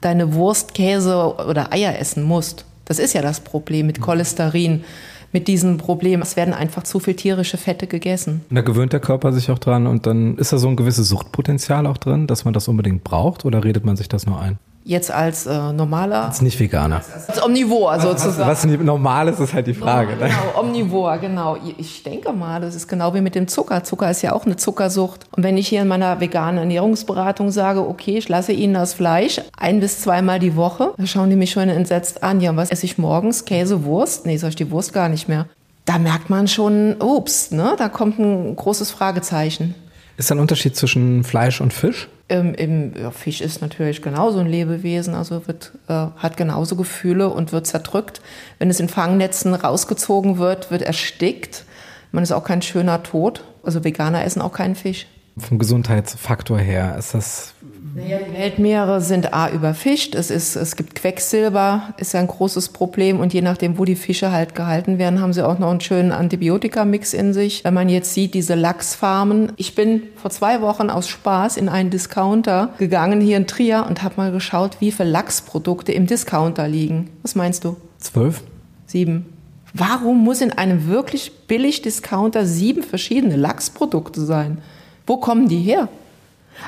deine 0.00 0.34
Wurst, 0.34 0.74
Käse 0.74 1.34
oder 1.48 1.72
Eier 1.72 1.98
essen 1.98 2.22
musst. 2.22 2.64
Das 2.84 2.98
ist 2.98 3.12
ja 3.12 3.22
das 3.22 3.40
Problem 3.40 3.86
mit 3.86 4.00
Cholesterin, 4.00 4.84
mit 5.32 5.46
diesem 5.46 5.78
Problem. 5.78 6.22
Es 6.22 6.36
werden 6.36 6.54
einfach 6.54 6.82
zu 6.82 6.98
viel 6.98 7.14
tierische 7.14 7.56
Fette 7.56 7.86
gegessen. 7.86 8.44
Und 8.50 8.56
da 8.56 8.62
gewöhnt 8.62 8.92
der 8.92 9.00
Körper 9.00 9.32
sich 9.32 9.50
auch 9.50 9.58
dran 9.58 9.86
und 9.86 10.06
dann 10.06 10.36
ist 10.38 10.52
da 10.52 10.58
so 10.58 10.68
ein 10.68 10.76
gewisses 10.76 11.08
Suchtpotenzial 11.08 11.86
auch 11.86 11.98
drin, 11.98 12.26
dass 12.26 12.44
man 12.44 12.54
das 12.54 12.66
unbedingt 12.68 13.04
braucht 13.04 13.44
oder 13.44 13.62
redet 13.62 13.84
man 13.84 13.96
sich 13.96 14.08
das 14.08 14.26
nur 14.26 14.40
ein? 14.40 14.58
Jetzt 14.82 15.10
als 15.10 15.44
äh, 15.46 15.72
normaler, 15.72 16.24
Als 16.24 16.40
nicht 16.40 16.58
Veganer. 16.58 17.02
als 17.28 17.42
Omnivor 17.44 18.00
sozusagen. 18.00 18.48
Was 18.50 18.64
nicht 18.64 18.82
normal 18.82 19.28
ist, 19.28 19.38
ist 19.38 19.52
halt 19.52 19.66
die 19.66 19.74
Frage. 19.74 20.12
Ne? 20.16 20.28
Genau, 20.28 20.58
Omnivor, 20.60 21.18
genau. 21.18 21.58
Ich 21.76 22.02
denke 22.02 22.32
mal, 22.32 22.60
das 22.62 22.74
ist 22.74 22.88
genau 22.88 23.12
wie 23.14 23.20
mit 23.20 23.34
dem 23.34 23.46
Zucker. 23.46 23.84
Zucker 23.84 24.10
ist 24.10 24.22
ja 24.22 24.32
auch 24.32 24.46
eine 24.46 24.56
Zuckersucht. 24.56 25.26
Und 25.36 25.42
wenn 25.42 25.58
ich 25.58 25.68
hier 25.68 25.82
in 25.82 25.88
meiner 25.88 26.18
veganen 26.20 26.58
Ernährungsberatung 26.58 27.50
sage, 27.50 27.86
okay, 27.86 28.16
ich 28.18 28.28
lasse 28.30 28.52
Ihnen 28.52 28.72
das 28.74 28.94
Fleisch 28.94 29.40
ein 29.56 29.80
bis 29.80 30.00
zweimal 30.00 30.38
die 30.38 30.56
Woche, 30.56 30.92
dann 30.96 31.06
schauen 31.06 31.28
die 31.28 31.36
mich 31.36 31.50
schon 31.50 31.68
entsetzt 31.68 32.22
an. 32.22 32.40
Ja, 32.40 32.56
was 32.56 32.70
esse 32.70 32.86
ich 32.86 32.96
morgens? 32.96 33.44
Käse, 33.44 33.84
Wurst? 33.84 34.24
Nee, 34.24 34.38
sag 34.38 34.48
ich 34.48 34.56
die 34.56 34.70
Wurst 34.70 34.92
gar 34.94 35.10
nicht 35.10 35.28
mehr. 35.28 35.46
da 35.84 35.98
merkt 35.98 36.30
man 36.30 36.48
schon, 36.48 36.96
ups, 37.00 37.50
ne? 37.50 37.74
da 37.76 37.88
kommt 37.90 38.18
ein 38.18 38.56
großes 38.56 38.90
Fragezeichen. 38.90 39.74
Ist 40.16 40.30
da 40.30 40.34
ein 40.36 40.40
Unterschied 40.40 40.74
zwischen 40.74 41.22
Fleisch 41.22 41.60
und 41.60 41.72
Fisch? 41.72 42.08
Ähm, 42.30 42.54
im, 42.54 42.94
ja, 42.96 43.10
Fisch 43.10 43.40
ist 43.40 43.60
natürlich 43.60 44.02
genauso 44.02 44.38
ein 44.38 44.46
Lebewesen, 44.46 45.14
also 45.14 45.46
wird, 45.48 45.72
äh, 45.88 45.92
hat 46.16 46.36
genauso 46.36 46.76
Gefühle 46.76 47.28
und 47.28 47.52
wird 47.52 47.66
zerdrückt. 47.66 48.22
Wenn 48.60 48.70
es 48.70 48.78
in 48.78 48.88
Fangnetzen 48.88 49.52
rausgezogen 49.52 50.38
wird, 50.38 50.70
wird 50.70 50.82
erstickt. 50.82 51.64
Man 52.12 52.22
ist 52.22 52.30
auch 52.30 52.44
kein 52.44 52.62
schöner 52.62 53.02
Tod. 53.02 53.44
Also 53.64 53.82
Veganer 53.82 54.24
essen 54.24 54.42
auch 54.42 54.52
keinen 54.52 54.76
Fisch. 54.76 55.06
Vom 55.38 55.58
Gesundheitsfaktor 55.58 56.58
her 56.58 56.96
ist 56.98 57.14
das. 57.14 57.54
Naja, 57.92 58.18
die 58.18 58.38
Weltmeere 58.38 59.00
sind 59.00 59.34
A 59.34 59.50
überfischt, 59.50 60.14
es, 60.14 60.30
ist, 60.30 60.54
es 60.54 60.76
gibt 60.76 60.94
Quecksilber, 60.94 61.94
ist 61.96 62.14
ja 62.14 62.20
ein 62.20 62.28
großes 62.28 62.68
Problem 62.68 63.18
und 63.18 63.34
je 63.34 63.42
nachdem, 63.42 63.78
wo 63.78 63.84
die 63.84 63.96
Fische 63.96 64.30
halt 64.30 64.54
gehalten 64.54 64.98
werden, 64.98 65.20
haben 65.20 65.32
sie 65.32 65.44
auch 65.44 65.58
noch 65.58 65.70
einen 65.70 65.80
schönen 65.80 66.12
Antibiotikamix 66.12 67.14
in 67.14 67.32
sich. 67.32 67.64
Wenn 67.64 67.74
man 67.74 67.88
jetzt 67.88 68.14
sieht, 68.14 68.34
diese 68.34 68.54
Lachsfarmen. 68.54 69.52
Ich 69.56 69.74
bin 69.74 70.04
vor 70.14 70.30
zwei 70.30 70.60
Wochen 70.60 70.88
aus 70.88 71.08
Spaß 71.08 71.56
in 71.56 71.68
einen 71.68 71.90
Discounter 71.90 72.74
gegangen 72.78 73.20
hier 73.20 73.36
in 73.36 73.48
Trier 73.48 73.84
und 73.88 74.04
habe 74.04 74.14
mal 74.18 74.30
geschaut, 74.30 74.76
wie 74.80 74.92
viele 74.92 75.10
Lachsprodukte 75.10 75.92
im 75.92 76.06
Discounter 76.06 76.68
liegen. 76.68 77.10
Was 77.22 77.34
meinst 77.34 77.64
du? 77.64 77.76
Zwölf? 77.98 78.42
Sieben. 78.86 79.26
Warum 79.74 80.22
muss 80.22 80.40
in 80.40 80.52
einem 80.52 80.86
wirklich 80.88 81.32
billig 81.48 81.82
Discounter 81.82 82.46
sieben 82.46 82.84
verschiedene 82.84 83.36
Lachsprodukte 83.36 84.20
sein? 84.20 84.58
Wo 85.06 85.16
kommen 85.16 85.48
die 85.48 85.58
her? 85.58 85.88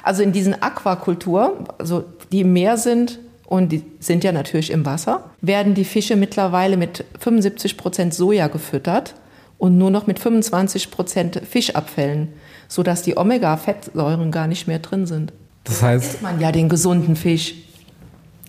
Also 0.02 0.22
in 0.22 0.32
diesen 0.32 0.60
Aquakultur, 0.60 1.64
also 1.78 2.04
die 2.30 2.40
im 2.40 2.52
Meer 2.52 2.76
sind 2.76 3.18
und 3.46 3.70
die 3.70 3.82
sind 4.00 4.24
ja 4.24 4.32
natürlich 4.32 4.70
im 4.70 4.86
Wasser, 4.86 5.30
werden 5.40 5.74
die 5.74 5.84
Fische 5.84 6.16
mittlerweile 6.16 6.76
mit 6.76 7.04
75 7.18 7.76
Prozent 7.76 8.14
Soja 8.14 8.48
gefüttert 8.48 9.14
und 9.58 9.78
nur 9.78 9.90
noch 9.90 10.06
mit 10.06 10.18
25 10.18 10.90
Prozent 10.90 11.40
Fischabfällen, 11.48 12.28
sodass 12.68 13.02
die 13.02 13.16
Omega-Fettsäuren 13.16 14.30
gar 14.30 14.46
nicht 14.46 14.66
mehr 14.66 14.78
drin 14.78 15.06
sind. 15.06 15.32
Das 15.64 15.82
heißt, 15.82 16.14
Isst 16.14 16.22
man 16.22 16.40
ja 16.40 16.50
den 16.50 16.68
gesunden 16.68 17.16
Fisch. 17.16 17.54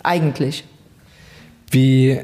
Eigentlich. 0.02 0.64
wie 1.70 2.20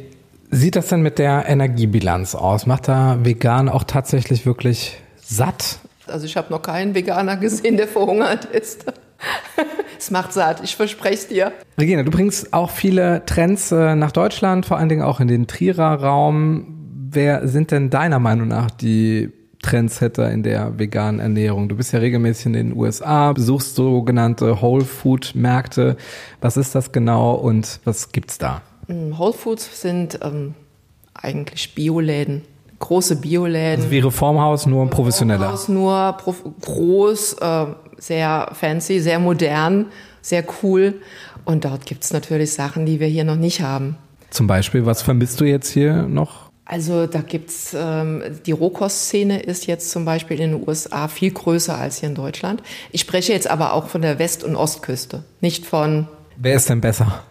sieht 0.51 0.77
das 0.77 0.89
denn 0.89 1.01
mit 1.01 1.19
der 1.19 1.49
Energiebilanz 1.49 2.35
aus? 2.35 2.67
Macht 2.67 2.89
da 2.89 3.19
vegan 3.23 3.69
auch 3.69 3.85
tatsächlich 3.85 4.45
wirklich 4.45 4.97
satt? 5.23 5.79
Also 6.07 6.27
ich 6.27 6.37
habe 6.37 6.53
noch 6.53 6.63
keinen 6.63 6.95
Veganer 6.95 7.37
gesehen, 7.37 7.77
der 7.77 7.89
verhungert 7.89 8.45
ist. 8.47 8.85
Es 9.99 10.11
macht 10.11 10.33
satt, 10.33 10.63
ich 10.63 10.77
verspreche 10.77 11.15
es 11.15 11.29
dir. 11.29 11.53
Regina, 11.79 12.03
du 12.03 12.11
bringst 12.11 12.53
auch 12.53 12.71
viele 12.71 13.25
Trends 13.27 13.71
äh, 13.73 13.95
nach 13.95 14.13
Deutschland, 14.13 14.67
vor 14.67 14.77
allen 14.79 14.89
Dingen 14.89 15.03
auch 15.03 15.21
in 15.21 15.29
den 15.29 15.47
Trierer 15.47 16.03
Raum. 16.03 16.77
Wer 17.13 17.49
sind 17.49 17.71
denn 17.71 17.91
deiner 17.91 18.19
Meinung 18.19 18.49
nach 18.49 18.71
die 18.71 19.31
Trendsetter 19.63 20.31
in 20.31 20.43
der 20.43 20.79
veganen 20.79 21.21
Ernährung? 21.21 21.69
Du 21.69 21.77
bist 21.77 21.93
ja 21.93 21.99
regelmäßig 21.99 22.47
in 22.47 22.53
den 22.55 22.77
USA, 22.77 23.33
besuchst 23.33 23.75
sogenannte 23.75 24.63
Whole 24.63 24.85
Food 24.85 25.33
Märkte. 25.35 25.97
Was 26.41 26.57
ist 26.57 26.75
das 26.75 26.93
genau 26.93 27.35
und 27.35 27.81
was 27.85 28.13
gibt's 28.13 28.39
da? 28.39 28.63
Mm, 28.87 29.19
Whole 29.19 29.33
Foods 29.33 29.81
sind 29.83 30.19
ähm, 30.23 30.55
eigentlich 31.15 31.75
Bioläden, 31.75 32.43
große 32.79 33.17
Bioläden. 33.17 33.81
Also 33.81 33.91
wie 33.91 33.99
Reformhaus, 33.99 34.67
nur 34.67 34.89
professioneller. 34.89 35.53
Haus 35.53 35.69
nur 35.69 36.13
prof- 36.17 36.45
groß, 36.63 37.35
äh, 37.35 37.67
sehr 38.01 38.51
fancy, 38.55 39.01
sehr 39.01 39.19
modern, 39.19 39.87
sehr 40.23 40.45
cool. 40.63 41.01
Und 41.45 41.65
dort 41.65 41.87
gibt's 41.87 42.13
natürlich 42.13 42.53
Sachen, 42.53 42.87
die 42.87 42.99
wir 42.99 43.07
hier 43.07 43.25
noch 43.25 43.37
nicht 43.37 43.61
haben. 43.61 43.97
Zum 44.31 44.47
Beispiel, 44.47 44.87
was 44.87 45.03
vermisst 45.03 45.41
du 45.41 45.45
jetzt 45.45 45.71
hier 45.71 46.03
noch? 46.03 46.51
Also 46.65 47.07
da 47.07 47.21
gibt's 47.21 47.75
ähm, 47.77 48.23
die 48.47 48.53
Rohkostszene 48.53 49.41
ist 49.41 49.67
jetzt 49.67 49.91
zum 49.91 50.05
Beispiel 50.05 50.41
in 50.41 50.53
den 50.53 50.69
USA 50.69 51.09
viel 51.09 51.33
größer 51.33 51.77
als 51.77 51.99
hier 51.99 52.09
in 52.09 52.15
Deutschland. 52.15 52.63
Ich 52.93 53.01
spreche 53.01 53.33
jetzt 53.33 53.51
aber 53.51 53.73
auch 53.73 53.89
von 53.89 54.03
der 54.03 54.21
West- 54.21 54.45
und 54.45 54.55
Ostküste, 54.55 55.25
nicht 55.41 55.67
von 55.67 56.07
Wer 56.37 56.55
ist 56.55 56.71
denn 56.71 56.81
besser? 56.81 57.25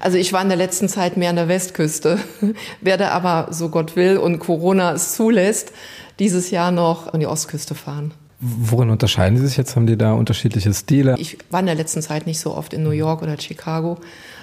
Also 0.00 0.18
ich 0.18 0.32
war 0.32 0.42
in 0.42 0.48
der 0.48 0.58
letzten 0.58 0.88
Zeit 0.88 1.16
mehr 1.16 1.30
an 1.30 1.36
der 1.36 1.48
Westküste, 1.48 2.18
werde 2.80 3.12
aber, 3.12 3.48
so 3.52 3.68
Gott 3.68 3.94
will 3.94 4.16
und 4.16 4.40
Corona 4.40 4.92
es 4.92 5.14
zulässt, 5.14 5.72
dieses 6.18 6.50
Jahr 6.50 6.72
noch 6.72 7.12
an 7.12 7.20
die 7.20 7.26
Ostküste 7.26 7.74
fahren. 7.74 8.12
Worin 8.44 8.90
unterscheiden 8.90 9.36
die 9.36 9.46
sich 9.46 9.56
jetzt? 9.56 9.76
Haben 9.76 9.86
die 9.86 9.96
da 9.96 10.14
unterschiedliche 10.14 10.74
Stile? 10.74 11.14
Ich 11.18 11.38
war 11.50 11.60
in 11.60 11.66
der 11.66 11.76
letzten 11.76 12.02
Zeit 12.02 12.26
nicht 12.26 12.40
so 12.40 12.52
oft 12.54 12.74
in 12.74 12.82
New 12.82 12.90
York 12.90 13.22
oder 13.22 13.38
Chicago. 13.40 13.98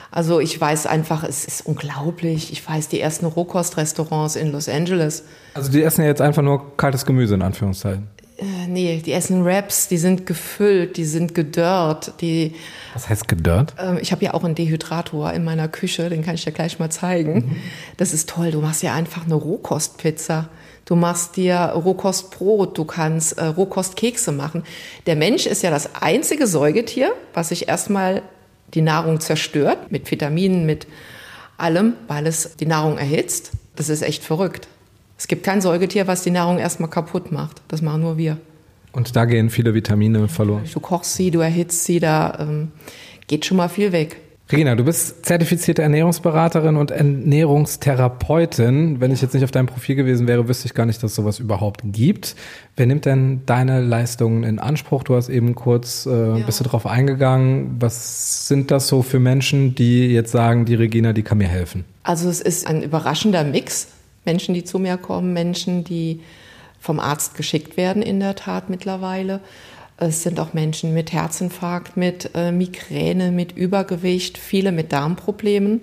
Also 0.10 0.40
ich 0.40 0.60
weiß 0.60 0.86
einfach, 0.88 1.24
es 1.26 1.44
ist 1.44 1.66
unglaublich. 1.66 2.54
Ich 2.54 2.68
weiß 2.68 2.88
die 2.88 3.02
ersten 3.02 3.26
Rohkostrestaurants 3.26 4.38
in 4.38 4.54
Los 4.54 4.70
Angeles. 4.70 5.26
Also 5.54 5.70
die 5.70 5.84
essen 5.84 6.02
ja 6.04 6.08
jetzt 6.08 6.22
einfach 6.22 6.42
nur 6.42 6.78
kaltes 6.78 7.06
Gemüse 7.06 7.36
in 7.36 7.42
Anführungszeichen. 7.42 8.08
Äh, 8.38 8.68
nee, 8.70 9.02
die 9.06 9.12
essen 9.12 9.44
Wraps, 9.44 9.90
die 9.90 9.98
sind 9.98 10.26
gefüllt, 10.26 10.96
die 10.96 11.04
sind 11.04 11.36
gedörrt, 11.36 12.14
die 12.22 12.56
Was 12.94 13.10
heißt 13.10 13.28
gedörrt? 13.28 13.76
Ähm, 13.78 14.00
Ich 14.02 14.14
habe 14.14 14.24
ja 14.24 14.34
auch 14.34 14.46
einen 14.46 14.56
Dehydrator 14.56 15.34
in 15.34 15.44
meiner 15.44 15.68
Küche, 15.68 16.10
den 16.10 16.24
kann 16.24 16.36
ich 16.36 16.46
dir 16.46 16.54
gleich 16.54 16.80
mal 16.80 16.90
zeigen. 16.90 17.58
Das 17.98 18.14
ist 18.14 18.30
toll. 18.30 18.52
Du 18.52 18.62
machst 18.62 18.82
ja 18.82 18.94
einfach 18.96 19.26
eine 19.26 19.36
Rohkostpizza. 19.36 20.48
Du 20.90 20.96
machst 20.96 21.38
dir 21.38 21.56
Rohkostbrot, 21.56 22.76
du 22.76 22.84
kannst 22.84 23.38
äh, 23.38 23.46
Rohkostkekse 23.46 24.32
machen. 24.32 24.64
Der 25.06 25.16
Mensch 25.16 25.46
ist 25.46 25.62
ja 25.62 25.70
das 25.70 26.02
einzige 26.02 26.48
Säugetier, 26.48 27.14
was 27.36 27.50
sich 27.50 27.68
erstmal 27.68 28.24
die 28.74 28.82
Nahrung 28.82 29.20
zerstört, 29.20 29.92
mit 29.92 30.10
Vitaminen, 30.10 30.66
mit 30.66 30.88
allem, 31.60 31.94
weil 32.08 32.26
es 32.26 32.56
die 32.56 32.66
Nahrung 32.66 32.98
erhitzt. 32.98 33.52
Das 33.76 33.90
ist 33.90 34.02
echt 34.02 34.24
verrückt. 34.24 34.68
Es 35.16 35.28
gibt 35.28 35.44
kein 35.44 35.62
Säugetier, 35.62 36.08
was 36.08 36.24
die 36.24 36.32
Nahrung 36.32 36.58
erstmal 36.58 36.90
kaputt 36.90 37.32
macht. 37.32 37.62
Das 37.68 37.84
machen 37.84 38.02
nur 38.02 38.18
wir. 38.18 38.38
Und 38.92 39.16
da 39.16 39.26
gehen 39.26 39.52
viele 39.52 39.76
Vitamine 39.76 40.28
verloren. 40.28 40.64
Du 40.74 40.80
kochst 40.80 41.14
sie, 41.14 41.30
du 41.30 41.40
erhitzt 41.42 41.84
sie, 41.84 42.00
da 42.00 42.36
ähm, 42.40 42.72
geht 43.28 43.46
schon 43.46 43.58
mal 43.58 43.70
viel 43.70 43.92
weg. 43.92 44.18
Regina, 44.52 44.74
du 44.74 44.84
bist 44.84 45.28
zertifizierte 45.28 45.84
Ernährungsberaterin 45.84 46.76
und 46.76 46.90
Ernährungstherapeutin. 46.90 49.00
Wenn 49.00 49.12
ich 49.12 49.22
jetzt 49.22 49.36
nicht 49.36 49.44
auf 49.44 49.52
deinem 49.52 49.68
Profil 49.68 49.96
gewesen 49.96 50.28
wäre, 50.28 50.48
wüsste 50.48 50.66
ich 50.66 50.74
gar 50.74 50.88
nicht, 50.88 51.04
dass 51.04 51.14
sowas 51.14 51.38
überhaupt 51.38 51.82
gibt. 51.84 52.36
Wer 52.76 52.88
nimmt 52.88 53.06
denn 53.06 53.44
deine 53.46 53.80
Leistungen 53.80 54.44
in 54.44 54.58
Anspruch? 54.58 55.04
Du 55.04 55.16
hast 55.16 55.30
eben 55.30 55.54
kurz, 55.54 56.08
äh, 56.08 56.42
bist 56.44 56.62
du 56.62 56.64
drauf 56.64 56.88
eingegangen. 56.88 57.76
Was 57.80 58.48
sind 58.48 58.72
das 58.72 58.88
so 58.88 59.04
für 59.04 59.20
Menschen, 59.20 59.76
die 59.76 60.08
jetzt 60.08 60.32
sagen, 60.32 60.66
die 60.66 60.74
Regina, 60.74 61.14
die 61.14 61.22
kann 61.22 61.38
mir 61.38 61.48
helfen? 61.48 61.86
Also 62.02 62.28
es 62.28 62.42
ist 62.42 62.66
ein 62.66 62.82
überraschender 62.82 63.44
Mix. 63.44 63.90
Menschen, 64.26 64.56
die 64.56 64.64
zu 64.64 64.80
mir 64.80 64.98
kommen, 64.98 65.32
Menschen, 65.32 65.84
die 65.84 66.22
vom 66.80 67.00
Arzt 67.00 67.36
geschickt 67.36 67.78
werden, 67.78 68.02
in 68.02 68.20
der 68.20 68.34
Tat 68.34 68.72
mittlerweile. 68.72 69.42
Es 70.02 70.24
sind 70.24 70.40
auch 70.40 70.54
Menschen 70.54 70.94
mit 70.94 71.12
Herzinfarkt, 71.12 71.98
mit 71.98 72.32
äh, 72.34 72.54
Migräne, 72.54 73.32
mit 73.32 73.52
Übergewicht, 73.52 74.38
viele 74.38 74.72
mit 74.72 74.94
Darmproblemen, 74.94 75.82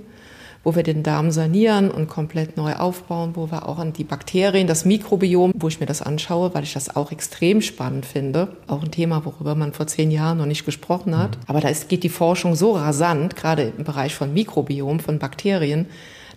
wo 0.65 0.75
wir 0.75 0.83
den 0.83 1.03
Darm 1.03 1.31
sanieren 1.31 1.91
und 1.91 2.09
komplett 2.09 2.57
neu 2.57 2.73
aufbauen, 2.77 3.33
wo 3.35 3.51
wir 3.51 3.69
auch 3.69 3.79
an 3.79 3.93
die 3.93 4.05
Bakterien, 4.05 4.67
das 4.67 4.87
Mikrobiom, 4.87 5.53
wo 5.55 5.69
ich 5.69 5.81
mir 5.81 5.87
das 5.87 6.01
anschaue, 6.01 6.55
weil 6.55 6.65
ich 6.65 6.73
das 6.73 6.97
auch 6.97 7.13
extrem 7.13 7.61
spannend 7.61 8.07
finde. 8.07 8.57
Auch 8.69 8.83
ein 8.83 8.91
Thema, 8.91 9.23
worüber 9.27 9.55
man 9.55 9.75
vor 9.75 9.87
zehn 9.87 10.11
Jahren 10.11 10.39
noch 10.39 10.47
nicht 10.47 10.65
gesprochen 10.65 11.17
hat. 11.17 11.37
Aber 11.47 11.61
da 11.61 11.69
ist, 11.69 11.91
geht 11.91 12.03
die 12.03 12.09
Forschung 12.09 12.55
so 12.55 12.73
rasant, 12.73 13.37
gerade 13.37 13.75
im 13.77 13.85
Bereich 13.85 14.15
von 14.15 14.33
Mikrobiom, 14.33 14.99
von 14.99 15.19
Bakterien. 15.19 15.89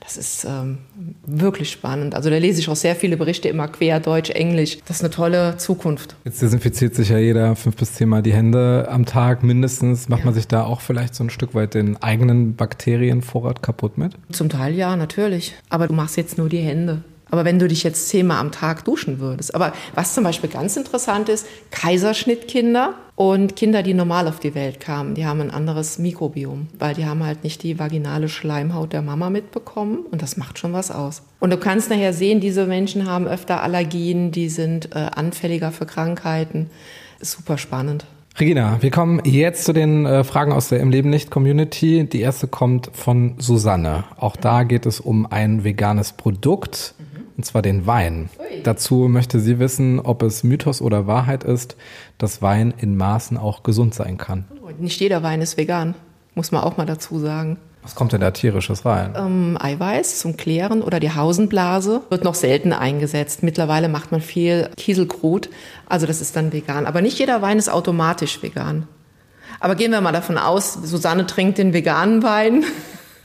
Das 0.10 0.18
ist 0.18 0.44
ähm, 0.44 0.80
wirklich 1.28 1.70
spannend. 1.70 2.16
Also 2.16 2.32
da 2.32 2.38
lese 2.38 2.60
ich 2.60 2.68
auch 2.68 2.76
sehr 2.76 2.96
viele 2.96 3.16
Berichte 3.16 3.48
immer 3.48 3.68
quer, 3.68 4.00
Deutsch, 4.00 4.32
Englisch. 4.32 4.80
Das 4.88 4.98
ist 4.98 5.04
eine 5.04 5.12
tolle 5.12 5.58
Zukunft. 5.58 6.16
Jetzt 6.26 6.42
desinfiziert 6.42 6.96
sich 6.96 7.10
ja 7.10 7.20
jeder 7.20 7.56
fünf 7.56 7.76
bis 7.76 7.94
zehnmal 7.94 8.24
die 8.24 8.34
Hände 8.34 8.88
am 8.90 9.06
Tag 9.06 9.44
mindestens. 9.44 10.10
Macht 10.10 10.26
man 10.26 10.34
sich 10.34 10.48
da 10.48 10.64
auch 10.64 10.82
vielleicht 10.82 11.14
so 11.14 11.24
ein 11.24 11.30
Stück 11.30 11.54
weit 11.54 11.76
den 11.76 12.02
eigenen 12.02 12.56
Bakterienvorrat 12.56 13.62
kaputt 13.62 14.00
mit? 14.00 14.14
Zum 14.32 14.50
Teil 14.50 14.74
ja, 14.74 14.96
natürlich. 14.96 15.54
Aber 15.70 15.88
du 15.88 15.94
machst 15.94 16.18
jetzt 16.18 16.40
nur 16.40 16.50
die 16.50 16.58
Hände. 16.58 17.04
Aber 17.32 17.46
wenn 17.46 17.60
du 17.60 17.68
dich 17.68 17.84
jetzt 17.84 18.10
zehnmal 18.10 18.40
am 18.40 18.52
Tag 18.52 18.86
duschen 18.86 19.20
würdest. 19.20 19.54
Aber 19.56 19.74
was 19.96 20.14
zum 20.14 20.24
Beispiel 20.24 20.50
ganz 20.50 20.76
interessant 20.78 21.30
ist, 21.30 21.46
Kaiserschnittkinder 21.72 22.94
und 23.16 23.56
Kinder, 23.56 23.84
die 23.84 23.94
normal 23.94 24.28
auf 24.28 24.40
die 24.40 24.56
Welt 24.56 24.80
kamen, 24.80 25.16
die 25.16 25.26
haben 25.26 25.42
ein 25.42 25.52
anderes 25.52 26.00
Mikrobiom, 26.00 26.68
weil 26.80 26.94
die 26.94 27.06
haben 27.06 27.26
halt 27.26 27.44
nicht 27.44 27.64
die 27.64 27.78
vaginale 27.78 28.30
Schleimhaut 28.30 28.94
der 28.94 29.02
Mama 29.02 29.30
mitbekommen 29.30 30.00
und 30.10 30.22
das 30.22 30.38
macht 30.38 30.58
schon 30.58 30.74
was 30.74 30.92
aus. 30.92 31.22
Und 31.40 31.52
du 31.52 31.58
kannst 31.58 31.90
nachher 31.90 32.14
sehen, 32.14 32.40
diese 32.40 32.66
Menschen 32.66 33.10
haben 33.10 33.28
öfter 33.28 33.62
Allergien, 33.62 34.32
die 34.32 34.50
sind 34.50 34.96
äh, 34.96 35.08
anfälliger 35.14 35.72
für 35.72 35.86
Krankheiten. 35.86 36.70
Ist 37.20 37.34
super 37.34 37.58
spannend. 37.58 38.06
Regina, 38.40 38.82
wir 38.82 38.90
kommen 38.90 39.22
jetzt 39.26 39.66
zu 39.66 39.74
den 39.74 40.06
äh, 40.06 40.24
Fragen 40.24 40.54
aus 40.54 40.70
der 40.70 40.80
Im 40.80 40.90
Leben 40.92 41.10
nicht 41.10 41.30
Community. 41.30 42.06
Die 42.06 42.22
erste 42.22 42.48
kommt 42.48 42.90
von 42.94 43.36
Susanne. 43.38 44.06
Auch 44.16 44.38
da 44.38 44.64
geht 44.64 44.86
es 44.86 45.02
um 45.02 45.26
ein 45.26 45.66
veganes 45.66 46.14
Produkt, 46.14 46.94
und 47.40 47.46
zwar 47.46 47.62
den 47.62 47.88
Wein. 47.88 48.30
Dazu 48.66 49.08
möchte 49.08 49.40
sie 49.40 49.60
wissen, 49.60 50.02
ob 50.02 50.24
es 50.24 50.44
Mythos 50.44 50.82
oder 50.82 51.08
Wahrheit 51.08 51.46
ist, 51.46 51.78
dass 52.18 52.42
Wein 52.42 52.74
in 52.78 52.98
Maßen 52.98 53.38
auch 53.38 53.64
gesund 53.64 53.94
sein 53.94 54.18
kann. 54.18 54.44
Und 54.62 54.82
nicht 54.82 55.00
jeder 55.00 55.24
Wein 55.24 55.42
ist 55.42 55.56
vegan, 55.56 55.96
muss 56.36 56.52
man 56.52 56.64
auch 56.64 56.76
mal 56.76 56.86
dazu 56.86 57.18
sagen. 57.18 57.58
Was 57.82 57.96
kommt 57.96 58.12
denn 58.12 58.20
da 58.20 58.32
tierisches 58.32 58.84
rein? 58.84 59.14
Ähm, 59.16 59.58
Eiweiß 59.58 60.20
zum 60.20 60.36
Klären 60.36 60.82
oder 60.82 61.00
die 61.00 61.16
Hausenblase 61.16 62.02
wird 62.10 62.26
noch 62.26 62.36
selten 62.36 62.74
eingesetzt. 62.74 63.42
Mittlerweile 63.42 63.88
macht 63.88 64.12
man 64.12 64.20
viel 64.20 64.70
Kieselkrut, 64.76 65.50
also 65.88 66.06
das 66.08 66.20
ist 66.20 66.36
dann 66.36 66.52
vegan. 66.52 66.86
Aber 66.86 67.02
nicht 67.02 67.20
jeder 67.20 67.42
Wein 67.42 67.58
ist 67.58 67.70
automatisch 67.70 68.44
vegan. 68.44 68.86
Aber 69.62 69.76
gehen 69.76 69.94
wir 69.94 70.02
mal 70.02 70.12
davon 70.12 70.38
aus, 70.38 70.74
Susanne 70.74 71.26
trinkt 71.26 71.58
den 71.58 71.72
veganen 71.72 72.22
Wein. 72.22 72.66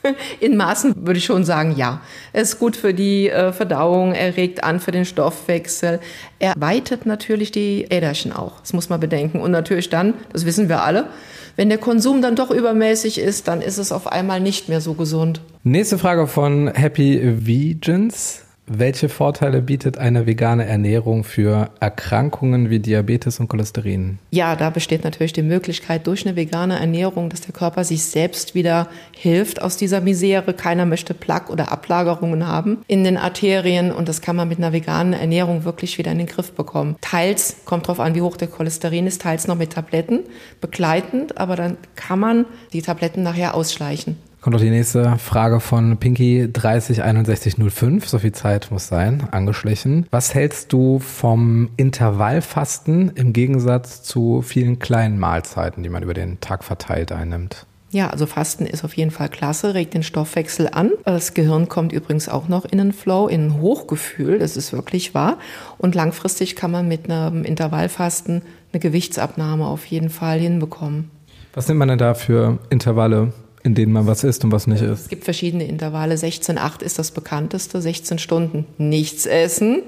In 0.40 0.56
Maßen 0.56 0.94
würde 1.06 1.18
ich 1.18 1.24
schon 1.24 1.44
sagen, 1.44 1.74
ja. 1.76 2.00
Er 2.32 2.42
ist 2.42 2.58
gut 2.58 2.76
für 2.76 2.94
die 2.94 3.28
äh, 3.28 3.52
Verdauung, 3.52 4.12
er 4.12 4.36
regt 4.36 4.64
an 4.64 4.80
für 4.80 4.92
den 4.92 5.04
Stoffwechsel. 5.04 6.00
Er 6.38 6.54
weitet 6.56 7.06
natürlich 7.06 7.50
die 7.50 7.86
Äderchen 7.90 8.32
auch. 8.32 8.60
Das 8.60 8.72
muss 8.72 8.88
man 8.88 9.00
bedenken. 9.00 9.40
Und 9.40 9.50
natürlich 9.50 9.90
dann, 9.90 10.14
das 10.32 10.46
wissen 10.46 10.68
wir 10.68 10.82
alle, 10.82 11.08
wenn 11.56 11.68
der 11.68 11.78
Konsum 11.78 12.20
dann 12.20 12.34
doch 12.34 12.50
übermäßig 12.50 13.18
ist, 13.18 13.46
dann 13.46 13.60
ist 13.60 13.78
es 13.78 13.92
auf 13.92 14.08
einmal 14.08 14.40
nicht 14.40 14.68
mehr 14.68 14.80
so 14.80 14.94
gesund. 14.94 15.40
Nächste 15.62 15.98
Frage 15.98 16.26
von 16.26 16.68
Happy 16.68 17.20
Vegans. 17.46 18.43
Welche 18.66 19.10
Vorteile 19.10 19.60
bietet 19.60 19.98
eine 19.98 20.26
vegane 20.26 20.64
Ernährung 20.64 21.22
für 21.22 21.68
Erkrankungen 21.80 22.70
wie 22.70 22.78
Diabetes 22.78 23.38
und 23.38 23.48
Cholesterin? 23.48 24.18
Ja, 24.30 24.56
da 24.56 24.70
besteht 24.70 25.04
natürlich 25.04 25.34
die 25.34 25.42
Möglichkeit 25.42 26.06
durch 26.06 26.26
eine 26.26 26.34
vegane 26.34 26.78
Ernährung, 26.78 27.28
dass 27.28 27.42
der 27.42 27.52
Körper 27.52 27.84
sich 27.84 28.04
selbst 28.04 28.54
wieder 28.54 28.88
hilft 29.12 29.60
aus 29.60 29.76
dieser 29.76 30.00
Misere. 30.00 30.54
Keiner 30.54 30.86
möchte 30.86 31.12
Plaque 31.12 31.52
oder 31.52 31.70
Ablagerungen 31.72 32.46
haben 32.46 32.78
in 32.86 33.04
den 33.04 33.18
Arterien 33.18 33.92
und 33.92 34.08
das 34.08 34.22
kann 34.22 34.34
man 34.34 34.48
mit 34.48 34.56
einer 34.56 34.72
veganen 34.72 35.12
Ernährung 35.12 35.64
wirklich 35.64 35.98
wieder 35.98 36.12
in 36.12 36.18
den 36.18 36.26
Griff 36.26 36.52
bekommen. 36.52 36.96
Teils 37.02 37.56
kommt 37.66 37.86
drauf 37.86 38.00
an, 38.00 38.14
wie 38.14 38.22
hoch 38.22 38.38
der 38.38 38.48
Cholesterin 38.48 39.06
ist, 39.06 39.20
teils 39.20 39.46
noch 39.46 39.56
mit 39.56 39.74
Tabletten 39.74 40.20
begleitend, 40.62 41.36
aber 41.36 41.56
dann 41.56 41.76
kann 41.96 42.18
man 42.18 42.46
die 42.72 42.80
Tabletten 42.80 43.22
nachher 43.22 43.54
ausschleichen. 43.54 44.16
Kommt 44.44 44.52
noch 44.56 44.60
die 44.60 44.68
nächste 44.68 45.16
Frage 45.16 45.58
von 45.58 45.96
Pinky 45.96 46.52
306105. 46.52 48.06
So 48.06 48.18
viel 48.18 48.32
Zeit 48.32 48.70
muss 48.70 48.88
sein, 48.88 49.26
angeschlichen. 49.30 50.04
Was 50.10 50.34
hältst 50.34 50.70
du 50.74 50.98
vom 50.98 51.70
Intervallfasten 51.78 53.12
im 53.14 53.32
Gegensatz 53.32 54.02
zu 54.02 54.42
vielen 54.42 54.80
kleinen 54.80 55.18
Mahlzeiten, 55.18 55.82
die 55.82 55.88
man 55.88 56.02
über 56.02 56.12
den 56.12 56.40
Tag 56.40 56.62
verteilt 56.62 57.10
einnimmt? 57.10 57.64
Ja, 57.90 58.10
also 58.10 58.26
Fasten 58.26 58.66
ist 58.66 58.84
auf 58.84 58.94
jeden 58.98 59.10
Fall 59.10 59.30
klasse, 59.30 59.72
regt 59.72 59.94
den 59.94 60.02
Stoffwechsel 60.02 60.68
an. 60.70 60.90
Das 61.06 61.32
Gehirn 61.32 61.70
kommt 61.70 61.94
übrigens 61.94 62.28
auch 62.28 62.46
noch 62.46 62.66
in 62.66 62.78
einen 62.78 62.92
Flow, 62.92 63.28
in 63.28 63.46
ein 63.46 63.60
Hochgefühl, 63.62 64.38
das 64.38 64.58
ist 64.58 64.74
wirklich 64.74 65.14
wahr. 65.14 65.38
Und 65.78 65.94
langfristig 65.94 66.54
kann 66.54 66.70
man 66.70 66.86
mit 66.86 67.10
einem 67.10 67.44
Intervallfasten 67.44 68.42
eine 68.74 68.80
Gewichtsabnahme 68.80 69.66
auf 69.66 69.86
jeden 69.86 70.10
Fall 70.10 70.38
hinbekommen. 70.38 71.10
Was 71.54 71.66
nimmt 71.66 71.78
man 71.78 71.88
denn 71.88 71.96
da 71.98 72.12
für 72.12 72.58
Intervalle? 72.68 73.32
In 73.64 73.74
denen 73.74 73.92
man 73.92 74.06
was 74.06 74.22
isst 74.22 74.44
und 74.44 74.52
was 74.52 74.66
nicht 74.66 74.82
isst? 74.82 75.04
Es 75.04 75.08
gibt 75.08 75.24
verschiedene 75.24 75.66
Intervalle. 75.66 76.14
16,8 76.14 76.82
ist 76.82 76.98
das 76.98 77.10
bekannteste. 77.10 77.80
16 77.80 78.18
Stunden 78.18 78.66
nichts 78.78 79.26
essen. 79.26 79.82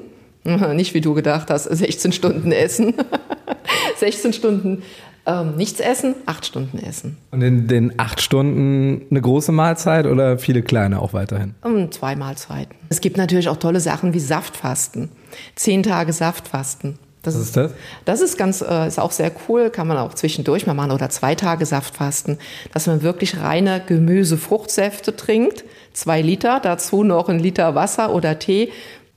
Nicht 0.74 0.94
wie 0.94 1.00
du 1.00 1.12
gedacht 1.12 1.50
hast, 1.50 1.64
16 1.64 2.12
Stunden 2.12 2.52
essen. 2.52 2.94
16 3.98 4.32
Stunden 4.32 4.82
ähm, 5.26 5.56
nichts 5.56 5.80
essen, 5.80 6.14
8 6.26 6.46
Stunden 6.46 6.78
essen. 6.78 7.16
Und 7.32 7.42
in 7.42 7.66
den 7.66 7.98
8 7.98 8.20
Stunden 8.20 9.02
eine 9.10 9.20
große 9.20 9.50
Mahlzeit 9.50 10.06
oder 10.06 10.38
viele 10.38 10.62
kleine 10.62 11.02
auch 11.02 11.12
weiterhin? 11.12 11.54
Um, 11.62 11.90
zwei 11.90 12.14
Mahlzeiten. 12.14 12.76
Es 12.90 13.00
gibt 13.00 13.16
natürlich 13.16 13.48
auch 13.48 13.56
tolle 13.56 13.80
Sachen 13.80 14.14
wie 14.14 14.20
Saftfasten. 14.20 15.10
Zehn 15.56 15.82
Tage 15.82 16.12
Saftfasten. 16.12 16.98
Das 17.26 17.34
Was 17.34 17.42
ist 17.42 17.56
das? 17.56 17.72
Das 18.04 18.20
ist 18.20 18.38
ganz, 18.38 18.62
äh, 18.62 18.86
ist 18.86 18.98
auch 18.98 19.12
sehr 19.12 19.32
cool, 19.48 19.70
kann 19.70 19.86
man 19.86 19.98
auch 19.98 20.14
zwischendurch 20.14 20.66
mal 20.66 20.74
machen 20.74 20.92
oder 20.92 21.10
zwei 21.10 21.34
Tage 21.34 21.66
Saftfasten, 21.66 22.38
dass 22.72 22.86
man 22.86 23.02
wirklich 23.02 23.40
reine 23.40 23.82
Gemüse, 23.86 24.38
Fruchtsäfte 24.38 25.16
trinkt, 25.16 25.64
zwei 25.92 26.22
Liter, 26.22 26.60
dazu 26.60 27.02
noch 27.02 27.28
ein 27.28 27.38
Liter 27.38 27.74
Wasser 27.74 28.14
oder 28.14 28.38
Tee, 28.38 28.72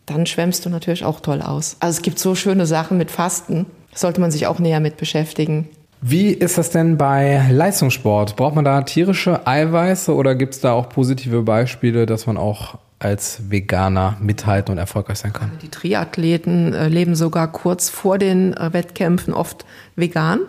dann 0.06 0.26
schwemmst 0.26 0.66
du 0.66 0.70
natürlich 0.70 1.06
auch 1.06 1.20
toll 1.20 1.42
aus. 1.42 1.78
Also 1.80 1.98
es 1.98 2.02
gibt 2.02 2.20
so 2.20 2.36
schöne 2.36 2.66
Sachen 2.66 2.98
mit 2.98 3.12
Fasten, 3.12 3.68
sollte 3.94 4.22
man 4.22 4.32
sich 4.32 4.48
auch 4.48 4.60
näher 4.60 4.80
mit 4.80 4.98
beschäftigen. 4.98 5.70
Wie 6.02 6.30
ist 6.30 6.58
das 6.58 6.70
denn 6.72 6.98
bei 6.98 7.46
Leistungssport? 7.52 8.38
Braucht 8.38 8.56
man 8.56 8.64
da 8.64 8.82
tierische 8.84 9.46
Eiweiße 9.46 10.16
oder 10.16 10.34
gibt 10.34 10.56
es 10.56 10.62
da 10.62 10.72
auch 10.72 10.90
positive 10.90 11.42
Beispiele, 11.44 12.06
dass 12.06 12.26
man 12.26 12.38
auch 12.38 12.78
als 13.00 13.50
Veganer 13.50 14.18
mithalten 14.20 14.74
und 14.74 14.78
erfolgreich 14.78 15.20
sein 15.20 15.34
kann. 15.34 15.52
Die 15.62 15.70
Triathleten 15.70 16.74
äh, 16.74 16.90
leben 16.90 17.16
sogar 17.16 17.50
kurz 17.52 17.90
vor 17.90 18.18
den 18.18 18.54
äh, 18.54 18.74
Wettkämpfen 18.74 19.34
oft 19.34 19.66
vegan, 19.96 20.42